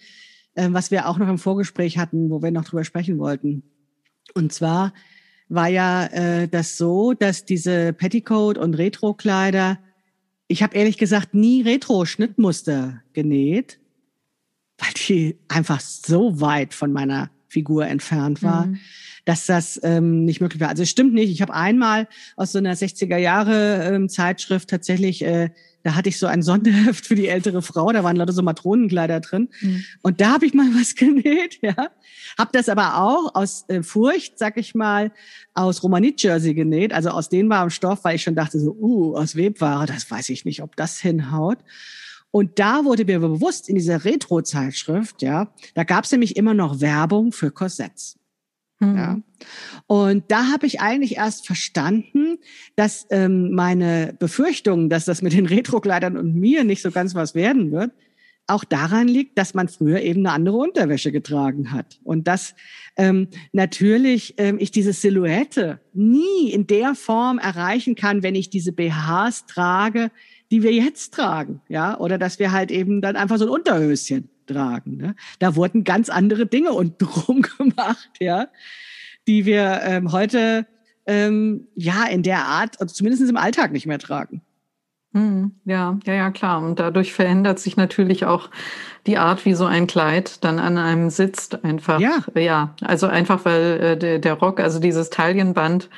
[0.53, 3.63] äh, was wir auch noch im Vorgespräch hatten, wo wir noch drüber sprechen wollten.
[4.35, 4.93] Und zwar
[5.49, 9.79] war ja äh, das so, dass diese Petticoat- und Retro-Kleider,
[10.47, 13.79] ich habe ehrlich gesagt nie Retro-Schnittmuster genäht,
[14.77, 18.67] weil die einfach so weit von meiner Figur entfernt war.
[18.67, 18.79] Mhm
[19.25, 20.69] dass das ähm, nicht möglich war.
[20.69, 21.31] Also es stimmt nicht.
[21.31, 25.49] Ich habe einmal aus so einer 60er Jahre ähm, Zeitschrift tatsächlich, äh,
[25.83, 29.19] da hatte ich so ein Sonderheft für die ältere Frau, da waren lauter so Matronenkleider
[29.21, 29.49] drin.
[29.61, 29.83] Mhm.
[30.01, 31.89] Und da habe ich mal was genäht, ja.
[32.37, 35.11] Hab das aber auch aus äh, Furcht, sag ich mal,
[35.53, 39.85] aus Romanit-Jersey genäht, also aus dehnbarem Stoff, weil ich schon dachte so, uh, aus Webware,
[39.85, 41.59] das weiß ich nicht, ob das hinhaut.
[42.31, 46.81] Und da wurde mir bewusst in dieser Retro-Zeitschrift, ja, da gab es nämlich immer noch
[46.81, 48.17] Werbung für Korsetts.
[48.91, 48.97] Mhm.
[48.97, 49.21] Ja.
[49.87, 52.37] Und da habe ich eigentlich erst verstanden,
[52.75, 57.35] dass ähm, meine Befürchtung, dass das mit den Retrokleidern und mir nicht so ganz was
[57.35, 57.91] werden wird,
[58.45, 61.99] auch daran liegt, dass man früher eben eine andere Unterwäsche getragen hat.
[62.03, 62.55] Und dass
[62.97, 68.73] ähm, natürlich ähm, ich diese Silhouette nie in der Form erreichen kann, wenn ich diese
[68.73, 70.11] BHs trage,
[70.51, 74.29] die wir jetzt tragen, ja, oder dass wir halt eben dann einfach so ein Unterhöschen
[74.45, 74.97] tragen.
[74.97, 75.15] Ne?
[75.39, 78.47] Da wurden ganz andere Dinge und drum gemacht, ja,
[79.27, 80.65] die wir ähm, heute
[81.05, 84.41] ähm, ja in der Art, also zumindest im Alltag nicht mehr tragen.
[85.13, 86.63] Hm, ja, ja, ja, klar.
[86.63, 88.49] Und dadurch verändert sich natürlich auch
[89.05, 91.99] die Art, wie so ein Kleid dann an einem sitzt, einfach.
[91.99, 92.23] Ja.
[92.33, 95.89] Ja, also einfach, weil äh, der, der Rock, also dieses Taillenband,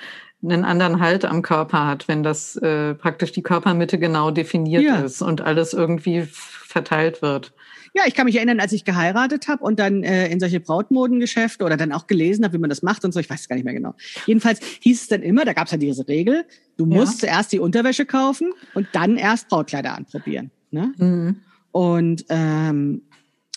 [0.44, 4.98] einen anderen Halt am Körper hat, wenn das äh, praktisch die Körpermitte genau definiert ja.
[4.98, 7.54] ist und alles irgendwie verteilt wird.
[7.96, 11.64] Ja, ich kann mich erinnern, als ich geheiratet habe und dann äh, in solche Brautmodengeschäfte
[11.64, 13.56] oder dann auch gelesen habe, wie man das macht und so, ich weiß es gar
[13.56, 13.96] nicht mehr genau.
[14.26, 16.44] Jedenfalls hieß es dann immer, da gab es ja diese Regel,
[16.76, 17.30] du musst ja.
[17.30, 20.52] zuerst die Unterwäsche kaufen und dann erst Brautkleider anprobieren.
[20.72, 20.94] Ne?
[20.98, 21.38] Mhm.
[21.72, 23.04] Und ähm,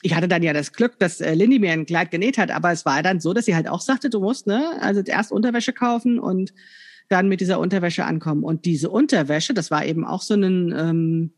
[0.02, 2.70] ich hatte dann ja das Glück, dass äh, Lindy mir ein Kleid genäht hat, aber
[2.70, 5.72] es war dann so, dass sie halt auch sagte, du musst ne, also erst Unterwäsche
[5.72, 6.54] kaufen und
[7.08, 8.44] dann mit dieser Unterwäsche ankommen.
[8.44, 11.32] Und diese Unterwäsche, das war eben auch so ein ähm,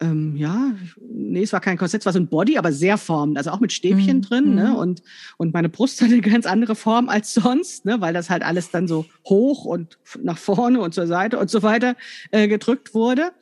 [0.00, 3.36] ähm, ja, nee, es war kein Korsett, es war so ein Body, aber sehr formend,
[3.36, 4.22] also auch mit Stäbchen mhm.
[4.22, 4.68] drin, ne?
[4.68, 4.76] Mhm.
[4.76, 5.02] Und,
[5.38, 8.00] und meine Brust hatte eine ganz andere Form als sonst, ne?
[8.00, 11.62] weil das halt alles dann so hoch und nach vorne und zur Seite und so
[11.62, 11.96] weiter
[12.30, 13.32] äh, gedrückt wurde.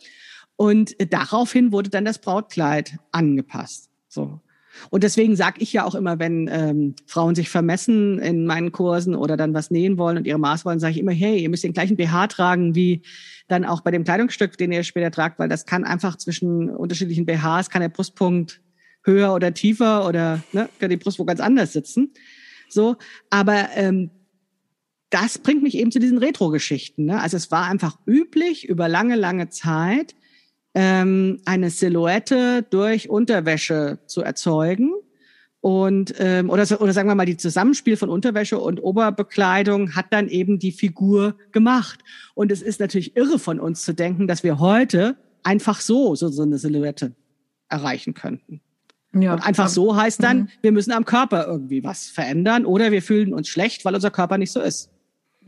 [0.57, 3.91] Und äh, daraufhin wurde dann das Brautkleid angepasst.
[4.09, 4.41] So.
[4.91, 9.15] Und deswegen sage ich ja auch immer, wenn ähm, Frauen sich vermessen in meinen Kursen
[9.15, 11.65] oder dann was nähen wollen und ihre Maß wollen, sage ich immer, hey, ihr müsst
[11.65, 13.03] den gleichen BH tragen wie
[13.49, 17.27] dann auch bei dem Kleidungsstück, den ihr später tragt, weil das kann einfach zwischen unterschiedlichen
[17.27, 18.61] BHs, kann der Brustpunkt
[19.05, 22.13] höher oder tiefer oder ne, kann die Brust wo ganz anders sitzen.
[22.69, 22.97] So,
[23.31, 24.11] aber ähm,
[25.11, 27.05] das bringt mich eben zu diesen Retro-Geschichten.
[27.05, 27.21] Ne?
[27.21, 30.17] Also es war einfach üblich über lange, lange Zeit,
[30.77, 34.93] ähm, eine Silhouette durch Unterwäsche zu erzeugen.
[35.63, 40.29] Und ähm, oder, oder sagen wir mal, die Zusammenspiel von Unterwäsche und Oberbekleidung hat dann
[40.29, 42.01] eben die Figur gemacht.
[42.35, 46.29] Und es ist natürlich irre von uns zu denken, dass wir heute einfach so so,
[46.29, 47.15] so eine Silhouette
[47.71, 48.61] erreichen könnten.
[49.15, 50.49] Ja, und einfach so heißt dann, mhm.
[50.61, 54.37] wir müssen am Körper irgendwie was verändern oder wir fühlen uns schlecht, weil unser Körper
[54.37, 54.91] nicht so ist.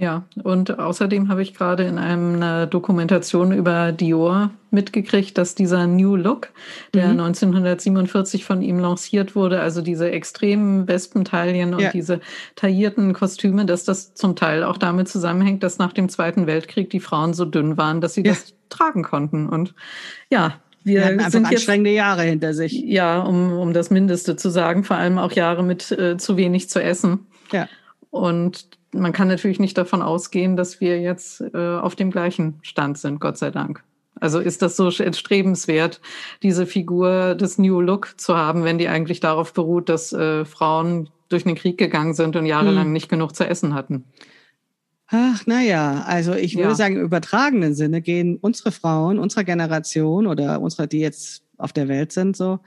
[0.00, 6.14] Ja, und außerdem habe ich gerade in einer Dokumentation über Dior mitgekriegt, dass dieser New
[6.14, 6.50] Look,
[6.94, 7.20] der mhm.
[7.20, 11.90] 1947 von ihm lanciert wurde, also diese extremen Wespentaillen und ja.
[11.90, 12.20] diese
[12.54, 17.00] taillierten Kostüme, dass das zum Teil auch damit zusammenhängt, dass nach dem Zweiten Weltkrieg die
[17.00, 18.30] Frauen so dünn waren, dass sie ja.
[18.30, 19.48] das tragen konnten.
[19.48, 19.74] Und
[20.30, 22.72] ja, wir hatten sind jetzt, anstrengende Jahre hinter sich.
[22.72, 26.70] Ja, um, um das Mindeste zu sagen, vor allem auch Jahre mit äh, zu wenig
[26.70, 27.26] zu essen.
[27.50, 27.68] Ja.
[28.10, 32.98] Und man kann natürlich nicht davon ausgehen, dass wir jetzt äh, auf dem gleichen Stand
[32.98, 33.84] sind, Gott sei Dank.
[34.20, 36.00] Also ist das so erstrebenswert,
[36.42, 41.08] diese Figur des New Look zu haben, wenn die eigentlich darauf beruht, dass äh, Frauen
[41.28, 42.92] durch den Krieg gegangen sind und jahrelang hm.
[42.92, 44.04] nicht genug zu essen hatten?
[45.10, 46.74] Ach, naja, also ich würde ja.
[46.74, 51.88] sagen, im übertragenen Sinne gehen unsere Frauen, unserer Generation oder unsere, die jetzt auf der
[51.88, 52.60] Welt sind, so,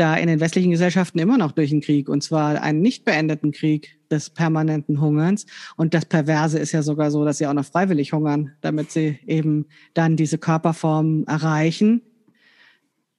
[0.00, 3.52] da in den westlichen Gesellschaften immer noch durch den Krieg und zwar einen nicht beendeten
[3.52, 5.46] Krieg des permanenten Hungerns.
[5.76, 9.18] Und das Perverse ist ja sogar so, dass sie auch noch freiwillig hungern, damit sie
[9.26, 12.02] eben dann diese Körperform erreichen,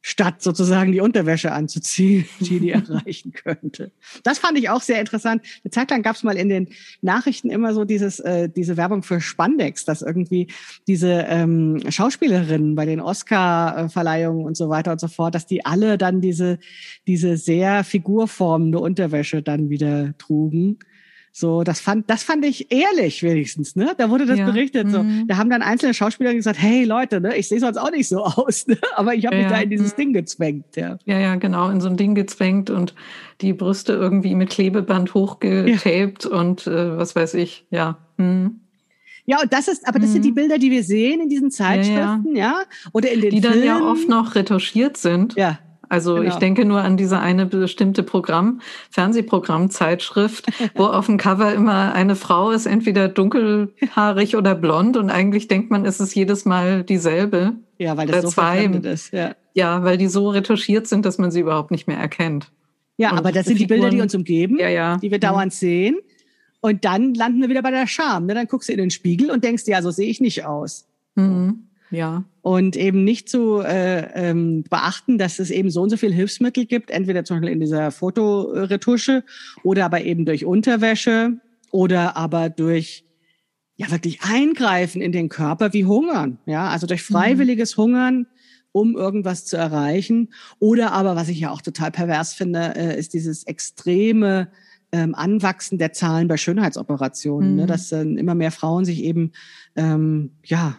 [0.01, 3.91] statt sozusagen die Unterwäsche anzuziehen, die die erreichen könnte.
[4.23, 5.43] Das fand ich auch sehr interessant.
[5.63, 6.69] Eine Zeit lang gab es mal in den
[7.01, 10.47] Nachrichten immer so dieses, äh, diese Werbung für Spandex, dass irgendwie
[10.87, 15.97] diese ähm, Schauspielerinnen bei den Oscar-Verleihungen und so weiter und so fort, dass die alle
[15.97, 16.59] dann diese,
[17.07, 20.79] diese sehr figurformende Unterwäsche dann wieder trugen.
[21.33, 23.93] So, das fand, das fand ich ehrlich wenigstens, ne?
[23.97, 24.45] Da wurde das ja.
[24.45, 24.91] berichtet.
[24.91, 25.27] So, mhm.
[25.27, 28.23] da haben dann einzelne Schauspieler gesagt, hey Leute, ne, ich sehe sonst auch nicht so
[28.25, 28.77] aus, ne?
[28.95, 30.01] aber ich habe ja, mich da in dieses mhm.
[30.01, 30.97] Ding gezwängt, ja.
[31.05, 32.93] Ja, ja, genau, in so ein Ding gezwängt und
[33.39, 37.97] die Brüste irgendwie mit Klebeband hochgetaped und äh, was weiß ich, ja.
[38.17, 38.59] Mhm.
[39.25, 40.35] Ja, und das ist, aber das sind die mhm.
[40.35, 42.63] Bilder, die wir sehen in diesen Zeitschriften, ja, ja.
[42.91, 43.59] oder in den Die Filmen.
[43.59, 45.35] dann ja oft noch retuschiert sind.
[45.35, 45.59] Ja.
[45.91, 46.29] Also genau.
[46.29, 48.61] ich denke nur an diese eine bestimmte Programm,
[48.91, 55.09] Fernsehprogramm, Zeitschrift, wo auf dem Cover immer eine Frau ist, entweder dunkelhaarig oder blond und
[55.09, 57.55] eigentlich denkt man, es ist jedes Mal dieselbe.
[57.77, 59.11] Ja, weil das so zwei, ist.
[59.11, 59.35] Ja.
[59.53, 62.49] ja, weil die so retuschiert sind, dass man sie überhaupt nicht mehr erkennt.
[62.95, 64.95] Ja, und aber das sind die Bilder, die uns umgeben, ja, ja.
[64.95, 65.21] die wir mhm.
[65.21, 65.97] dauernd sehen.
[66.61, 68.27] Und dann landen wir wieder bei der Scham.
[68.27, 68.33] Ne?
[68.33, 70.87] Dann guckst du in den Spiegel und denkst, ja, so sehe ich nicht aus.
[71.15, 71.67] Mhm.
[71.91, 72.23] Ja.
[72.41, 76.65] Und eben nicht zu äh, ähm, beachten, dass es eben so und so viel Hilfsmittel
[76.65, 79.23] gibt, entweder zum Beispiel in dieser Fotoretusche
[79.63, 81.37] oder aber eben durch Unterwäsche
[81.71, 83.03] oder aber durch
[83.75, 87.13] ja wirklich Eingreifen in den Körper wie Hungern, ja, also durch mhm.
[87.13, 87.81] freiwilliges mhm.
[87.81, 88.27] Hungern,
[88.71, 90.29] um irgendwas zu erreichen.
[90.59, 94.47] Oder aber, was ich ja auch total pervers finde, äh, ist dieses extreme
[94.91, 97.53] ähm, Anwachsen der Zahlen bei Schönheitsoperationen, ne?
[97.53, 97.59] mhm.
[97.61, 97.65] ne?
[97.65, 99.31] dass äh, immer mehr Frauen sich eben
[99.75, 100.77] ähm, ja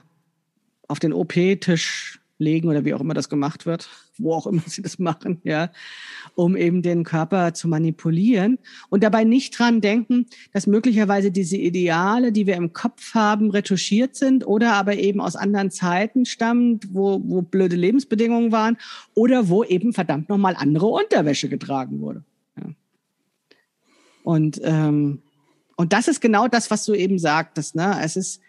[0.93, 3.89] auf den OP-Tisch legen oder wie auch immer das gemacht wird,
[4.19, 5.71] wo auch immer sie das machen, ja,
[6.35, 8.59] um eben den Körper zu manipulieren
[8.91, 14.17] und dabei nicht dran denken, dass möglicherweise diese Ideale, die wir im Kopf haben, retuschiert
[14.17, 18.77] sind oder aber eben aus anderen Zeiten stammen, wo, wo blöde Lebensbedingungen waren
[19.15, 22.23] oder wo eben verdammt nochmal andere Unterwäsche getragen wurde.
[22.59, 22.67] Ja.
[24.25, 25.23] Und, ähm,
[25.77, 27.75] und das ist genau das, was du eben sagtest.
[27.77, 27.99] Ne?
[28.03, 28.43] Es ist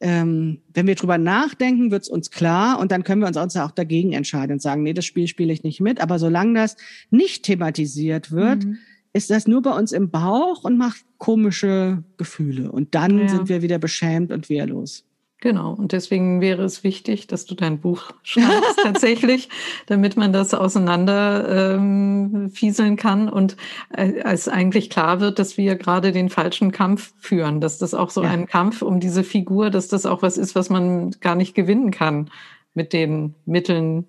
[0.00, 3.70] ähm, wenn wir drüber nachdenken, wird es uns klar und dann können wir uns auch
[3.70, 6.00] dagegen entscheiden und sagen, nee, das Spiel spiele ich nicht mit.
[6.00, 6.76] Aber solange das
[7.10, 8.78] nicht thematisiert wird, mhm.
[9.12, 12.72] ist das nur bei uns im Bauch und macht komische Gefühle.
[12.72, 13.28] Und dann ja.
[13.28, 15.04] sind wir wieder beschämt und wehrlos.
[15.42, 19.48] Genau, und deswegen wäre es wichtig, dass du dein Buch schreibst tatsächlich,
[19.86, 23.56] damit man das auseinander ähm, fieseln kann und
[23.96, 28.10] äh, als eigentlich klar wird, dass wir gerade den falschen Kampf führen, dass das auch
[28.10, 28.28] so ja.
[28.28, 31.90] ein Kampf um diese Figur, dass das auch was ist, was man gar nicht gewinnen
[31.90, 32.30] kann
[32.74, 34.06] mit den Mitteln,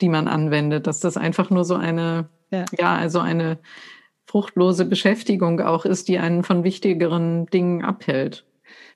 [0.00, 3.58] die man anwendet, dass das einfach nur so eine, ja, ja also eine
[4.26, 8.44] fruchtlose Beschäftigung auch ist, die einen von wichtigeren Dingen abhält.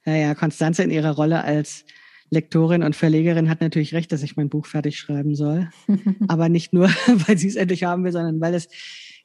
[0.04, 1.84] Ja, ja, Konstanze in ihrer Rolle als
[2.30, 5.70] Lektorin und Verlegerin hat natürlich recht, dass ich mein Buch fertig schreiben soll.
[6.28, 6.88] Aber nicht nur,
[7.26, 8.68] weil sie es endlich haben will, sondern weil es,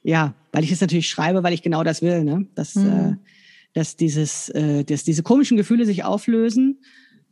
[0.04, 2.48] ja, weil ich es natürlich schreibe, weil ich genau das will, ne?
[2.56, 2.88] Dass, mhm.
[2.88, 3.16] äh,
[3.74, 6.80] dass dieses, äh, dass diese komischen Gefühle sich auflösen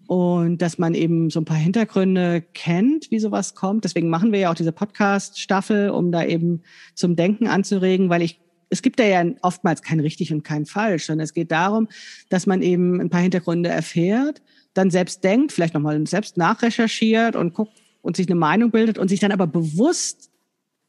[0.08, 3.86] und dass man eben so ein paar Hintergründe kennt, wie sowas kommt.
[3.86, 6.64] Deswegen machen wir ja auch diese Podcast-Staffel, um da eben
[6.96, 8.42] zum Denken anzuregen, weil ich
[8.72, 11.88] es gibt da ja oftmals kein richtig und kein falsch, sondern es geht darum,
[12.30, 14.42] dass man eben ein paar Hintergründe erfährt,
[14.74, 19.10] dann selbst denkt, vielleicht nochmal selbst nachrecherchiert und guckt und sich eine Meinung bildet und
[19.10, 20.32] sich dann aber bewusst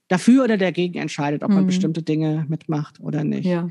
[0.08, 1.66] dafür oder dagegen entscheidet, ob man mhm.
[1.66, 3.46] bestimmte Dinge mitmacht oder nicht.
[3.46, 3.68] Ja.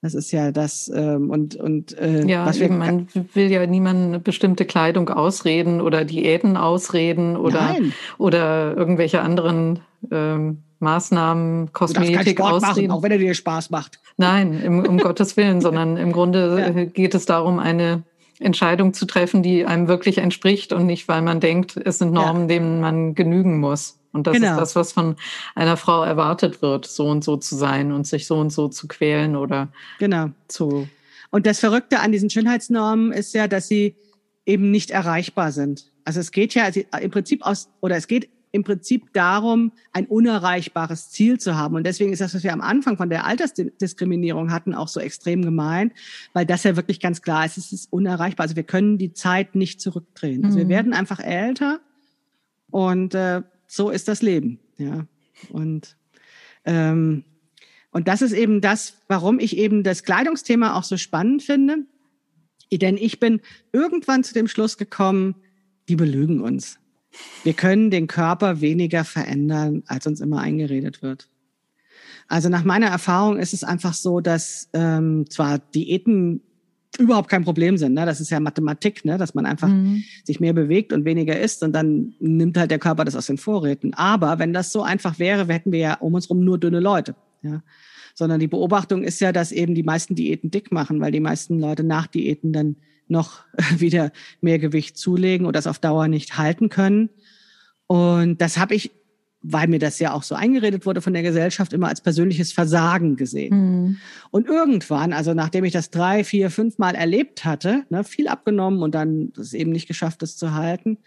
[0.00, 3.64] Das ist ja das ähm, und und äh, ja, was wir eben, man will ja
[3.66, 7.92] niemand eine bestimmte Kleidung ausreden oder Diäten ausreden oder Nein.
[8.18, 9.78] oder irgendwelche anderen
[10.10, 12.88] ähm, Maßnahmen, Kosmetik ausreden.
[12.88, 14.00] Machen, auch wenn er dir Spaß macht.
[14.16, 16.84] Nein, im, um Gottes Willen, sondern im Grunde ja.
[16.84, 18.02] geht es darum, eine
[18.38, 22.42] Entscheidung zu treffen, die einem wirklich entspricht und nicht, weil man denkt, es sind Normen,
[22.42, 22.48] ja.
[22.48, 23.98] denen man genügen muss.
[24.12, 24.52] Und das genau.
[24.52, 25.16] ist das, was von
[25.54, 28.88] einer Frau erwartet wird, so und so zu sein und sich so und so zu
[28.88, 29.68] quälen oder
[29.98, 30.30] genau.
[30.48, 30.88] zu.
[31.30, 33.96] Und das Verrückte an diesen Schönheitsnormen ist ja, dass sie
[34.44, 35.86] eben nicht erreichbar sind.
[36.04, 41.10] Also es geht ja im Prinzip aus, oder es geht im Prinzip darum, ein unerreichbares
[41.10, 41.74] Ziel zu haben.
[41.74, 45.42] Und deswegen ist das, was wir am Anfang von der Altersdiskriminierung hatten, auch so extrem
[45.42, 45.92] gemein,
[46.34, 48.44] weil das ja wirklich ganz klar ist, es ist unerreichbar.
[48.44, 50.44] Also wir können die Zeit nicht zurückdrehen.
[50.44, 50.70] Also wir mhm.
[50.70, 51.80] werden einfach älter
[52.70, 54.60] und äh, so ist das Leben.
[54.76, 55.06] Ja.
[55.50, 55.96] Und
[56.64, 57.24] ähm,
[57.92, 61.84] und das ist eben das, warum ich eben das Kleidungsthema auch so spannend finde.
[62.72, 63.42] Denn ich bin
[63.72, 65.34] irgendwann zu dem Schluss gekommen,
[65.88, 66.78] die belügen uns.
[67.44, 71.28] Wir können den Körper weniger verändern, als uns immer eingeredet wird.
[72.28, 76.40] Also nach meiner Erfahrung ist es einfach so, dass ähm, zwar Diäten
[76.98, 77.94] überhaupt kein Problem sind.
[77.94, 78.06] Ne?
[78.06, 79.16] Das ist ja Mathematik, ne?
[79.18, 80.04] dass man einfach mhm.
[80.24, 83.38] sich mehr bewegt und weniger isst und dann nimmt halt der Körper das aus den
[83.38, 83.94] Vorräten.
[83.94, 87.14] Aber wenn das so einfach wäre, hätten wir ja um uns rum nur dünne Leute.
[87.42, 87.62] Ja?
[88.14, 91.58] Sondern die Beobachtung ist ja, dass eben die meisten Diäten dick machen, weil die meisten
[91.58, 92.76] Leute nach Diäten dann
[93.08, 93.40] noch
[93.76, 97.10] wieder mehr Gewicht zulegen und das auf Dauer nicht halten können.
[97.86, 98.90] Und das habe ich,
[99.42, 103.16] weil mir das ja auch so eingeredet wurde von der Gesellschaft, immer als persönliches Versagen
[103.16, 103.54] gesehen.
[103.54, 103.96] Mhm.
[104.30, 108.82] Und irgendwann, also nachdem ich das drei, vier, fünf Mal erlebt hatte, ne, viel abgenommen
[108.82, 110.98] und dann es eben nicht geschafft, das zu halten,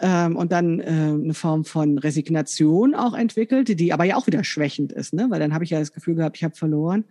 [0.00, 4.44] ähm, und dann äh, eine Form von Resignation auch entwickelte, die aber ja auch wieder
[4.44, 5.26] schwächend ist, ne?
[5.28, 7.04] weil dann habe ich ja das Gefühl gehabt, ich habe verloren.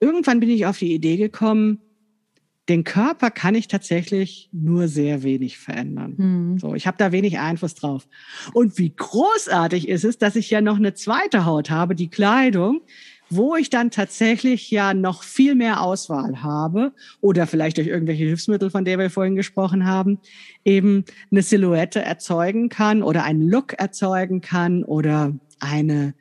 [0.00, 1.80] Irgendwann bin ich auf die Idee gekommen,
[2.68, 6.14] den Körper kann ich tatsächlich nur sehr wenig verändern.
[6.16, 6.58] Mhm.
[6.58, 8.08] So, ich habe da wenig Einfluss drauf.
[8.52, 12.80] Und wie großartig ist es, dass ich ja noch eine zweite Haut habe, die Kleidung,
[13.30, 18.70] wo ich dann tatsächlich ja noch viel mehr Auswahl habe oder vielleicht durch irgendwelche Hilfsmittel,
[18.70, 20.18] von der wir vorhin gesprochen haben,
[20.64, 26.14] eben eine Silhouette erzeugen kann oder einen Look erzeugen kann oder eine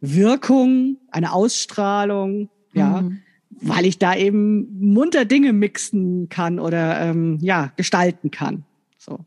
[0.00, 3.23] Wirkung, eine Ausstrahlung, ja, mhm
[3.60, 8.64] weil ich da eben munter Dinge mixen kann oder ähm, ja gestalten kann.
[8.98, 9.20] So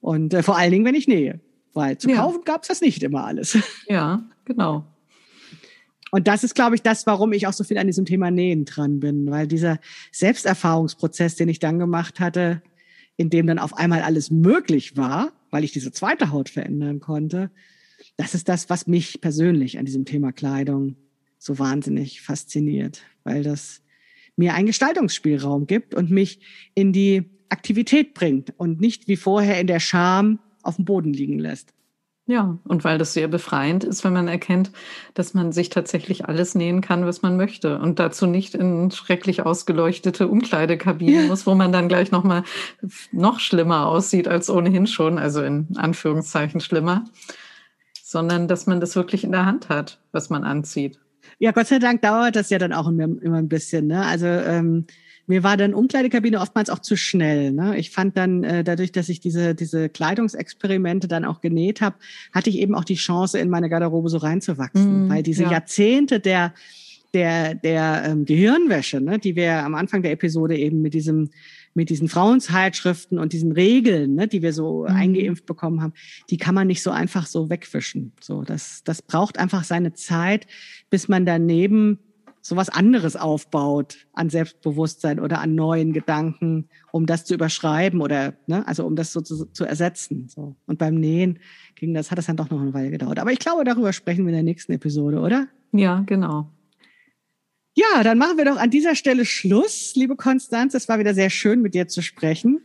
[0.00, 1.40] und äh, vor allen Dingen, wenn ich nähe,
[1.74, 2.16] weil zu ja.
[2.16, 3.58] kaufen gab's das nicht immer alles.
[3.88, 4.86] Ja, genau.
[6.12, 8.64] Und das ist, glaube ich, das, warum ich auch so viel an diesem Thema Nähen
[8.64, 9.80] dran bin, weil dieser
[10.12, 12.62] Selbsterfahrungsprozess, den ich dann gemacht hatte,
[13.16, 17.50] in dem dann auf einmal alles möglich war, weil ich diese zweite Haut verändern konnte,
[18.16, 20.96] das ist das, was mich persönlich an diesem Thema Kleidung
[21.46, 23.82] so wahnsinnig fasziniert, weil das
[24.36, 26.40] mir einen Gestaltungsspielraum gibt und mich
[26.74, 31.38] in die Aktivität bringt und nicht wie vorher in der Scham auf dem Boden liegen
[31.38, 31.72] lässt.
[32.28, 34.72] Ja, und weil das sehr befreiend ist, wenn man erkennt,
[35.14, 39.46] dass man sich tatsächlich alles nähen kann, was man möchte und dazu nicht in schrecklich
[39.46, 41.26] ausgeleuchtete Umkleidekabinen ja.
[41.28, 42.42] muss, wo man dann gleich noch mal
[43.12, 47.04] noch schlimmer aussieht als ohnehin schon, also in Anführungszeichen schlimmer,
[48.02, 50.98] sondern dass man das wirklich in der Hand hat, was man anzieht.
[51.38, 53.86] Ja, Gott sei Dank dauert das ja dann auch immer ein bisschen.
[53.86, 54.04] Ne?
[54.04, 54.86] Also ähm,
[55.26, 57.52] mir war dann Umkleidekabine oftmals auch zu schnell.
[57.52, 57.76] Ne?
[57.78, 61.96] Ich fand dann, äh, dadurch, dass ich diese, diese Kleidungsexperimente dann auch genäht habe,
[62.32, 65.06] hatte ich eben auch die Chance, in meine Garderobe so reinzuwachsen.
[65.06, 65.52] Mm, weil diese ja.
[65.52, 66.54] Jahrzehnte der
[67.14, 71.30] der, der ähm, Gehirnwäsche, ne, die wir am Anfang der Episode eben mit diesem
[71.76, 74.96] mit diesen Frauenzeitschriften und diesen Regeln, ne, die wir so mhm.
[74.96, 75.92] eingeimpft bekommen haben,
[76.30, 78.12] die kann man nicht so einfach so wegwischen.
[78.18, 80.46] So, das, das braucht einfach seine Zeit,
[80.90, 81.98] bis man daneben
[82.46, 88.66] sowas anderes aufbaut an Selbstbewusstsein oder an neuen Gedanken, um das zu überschreiben oder ne,
[88.68, 90.28] also um das so zu, zu ersetzen.
[90.28, 90.54] So.
[90.66, 91.40] Und beim Nähen
[91.74, 93.18] ging das, hat das dann doch noch eine Weile gedauert.
[93.18, 95.48] Aber ich glaube, darüber sprechen wir in der nächsten Episode, oder?
[95.72, 96.48] Ja, genau.
[97.74, 100.72] Ja, dann machen wir doch an dieser Stelle Schluss, liebe Konstanz.
[100.74, 102.60] Es war wieder sehr schön, mit dir zu sprechen.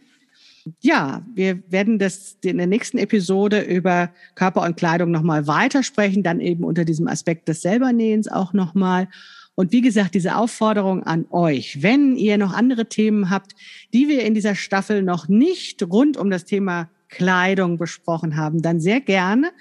[0.79, 6.39] Ja, wir werden das in der nächsten Episode über Körper und Kleidung nochmal weitersprechen, dann
[6.39, 9.07] eben unter diesem Aspekt des Selbernähens auch nochmal.
[9.55, 13.53] Und wie gesagt, diese Aufforderung an euch, wenn ihr noch andere Themen habt,
[13.93, 18.79] die wir in dieser Staffel noch nicht rund um das Thema Kleidung besprochen haben, dann
[18.79, 19.51] sehr gerne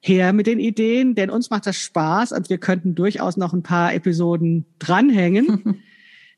[0.00, 3.62] her mit den Ideen, denn uns macht das Spaß und wir könnten durchaus noch ein
[3.62, 5.82] paar Episoden dranhängen.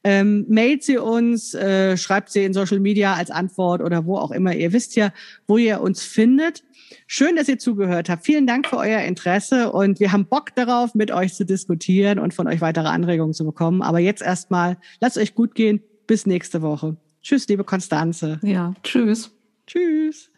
[0.04, 4.30] ähm, mailt sie uns, äh, schreibt sie in Social Media als Antwort oder wo auch
[4.30, 4.54] immer.
[4.54, 5.12] Ihr wisst ja,
[5.46, 6.64] wo ihr uns findet.
[7.06, 8.24] Schön, dass ihr zugehört habt.
[8.24, 12.32] Vielen Dank für euer Interesse und wir haben Bock darauf, mit euch zu diskutieren und
[12.32, 13.82] von euch weitere Anregungen zu bekommen.
[13.82, 15.82] Aber jetzt erstmal, lasst euch gut gehen.
[16.06, 16.96] Bis nächste Woche.
[17.20, 18.40] Tschüss, liebe Konstanze.
[18.42, 19.30] Ja, tschüss.
[19.66, 20.30] Tschüss.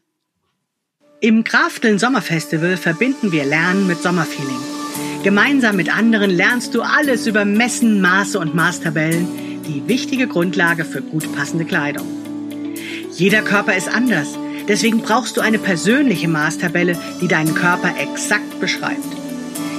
[1.20, 4.58] Im Krafteln Sommerfestival verbinden wir Lernen mit Sommerfeeling.
[5.22, 9.28] Gemeinsam mit anderen lernst du alles über Messen, Maße und Maßtabellen,
[9.66, 12.06] die wichtige Grundlage für gut passende Kleidung.
[13.12, 14.38] Jeder Körper ist anders.
[14.68, 19.04] Deswegen brauchst du eine persönliche Maßtabelle, die deinen Körper exakt beschreibt.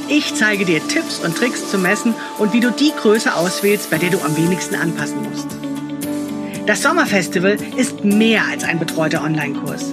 [0.09, 3.97] Ich zeige dir Tipps und Tricks zum Messen und wie du die Größe auswählst, bei
[3.97, 5.47] der du am wenigsten anpassen musst.
[6.67, 9.91] Das Sommerfestival ist mehr als ein betreuter Online-Kurs.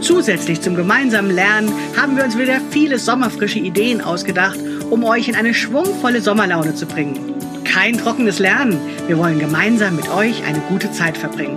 [0.00, 4.58] Zusätzlich zum gemeinsamen Lernen haben wir uns wieder viele sommerfrische Ideen ausgedacht,
[4.88, 7.34] um euch in eine schwungvolle Sommerlaune zu bringen.
[7.70, 11.56] Kein trockenes Lernen, wir wollen gemeinsam mit euch eine gute Zeit verbringen.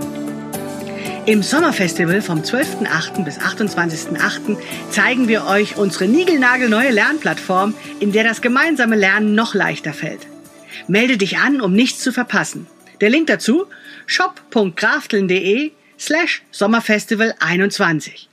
[1.26, 3.24] Im Sommerfestival vom 12.8.
[3.24, 4.58] bis 28.8.
[4.92, 10.28] zeigen wir euch unsere niegelnagelneue Lernplattform, in der das gemeinsame Lernen noch leichter fällt.
[10.88, 12.68] Melde dich an, um nichts zu verpassen.
[13.02, 13.66] Der Link dazu
[14.06, 18.30] shop.krafteln.de slash Sommerfestival 21.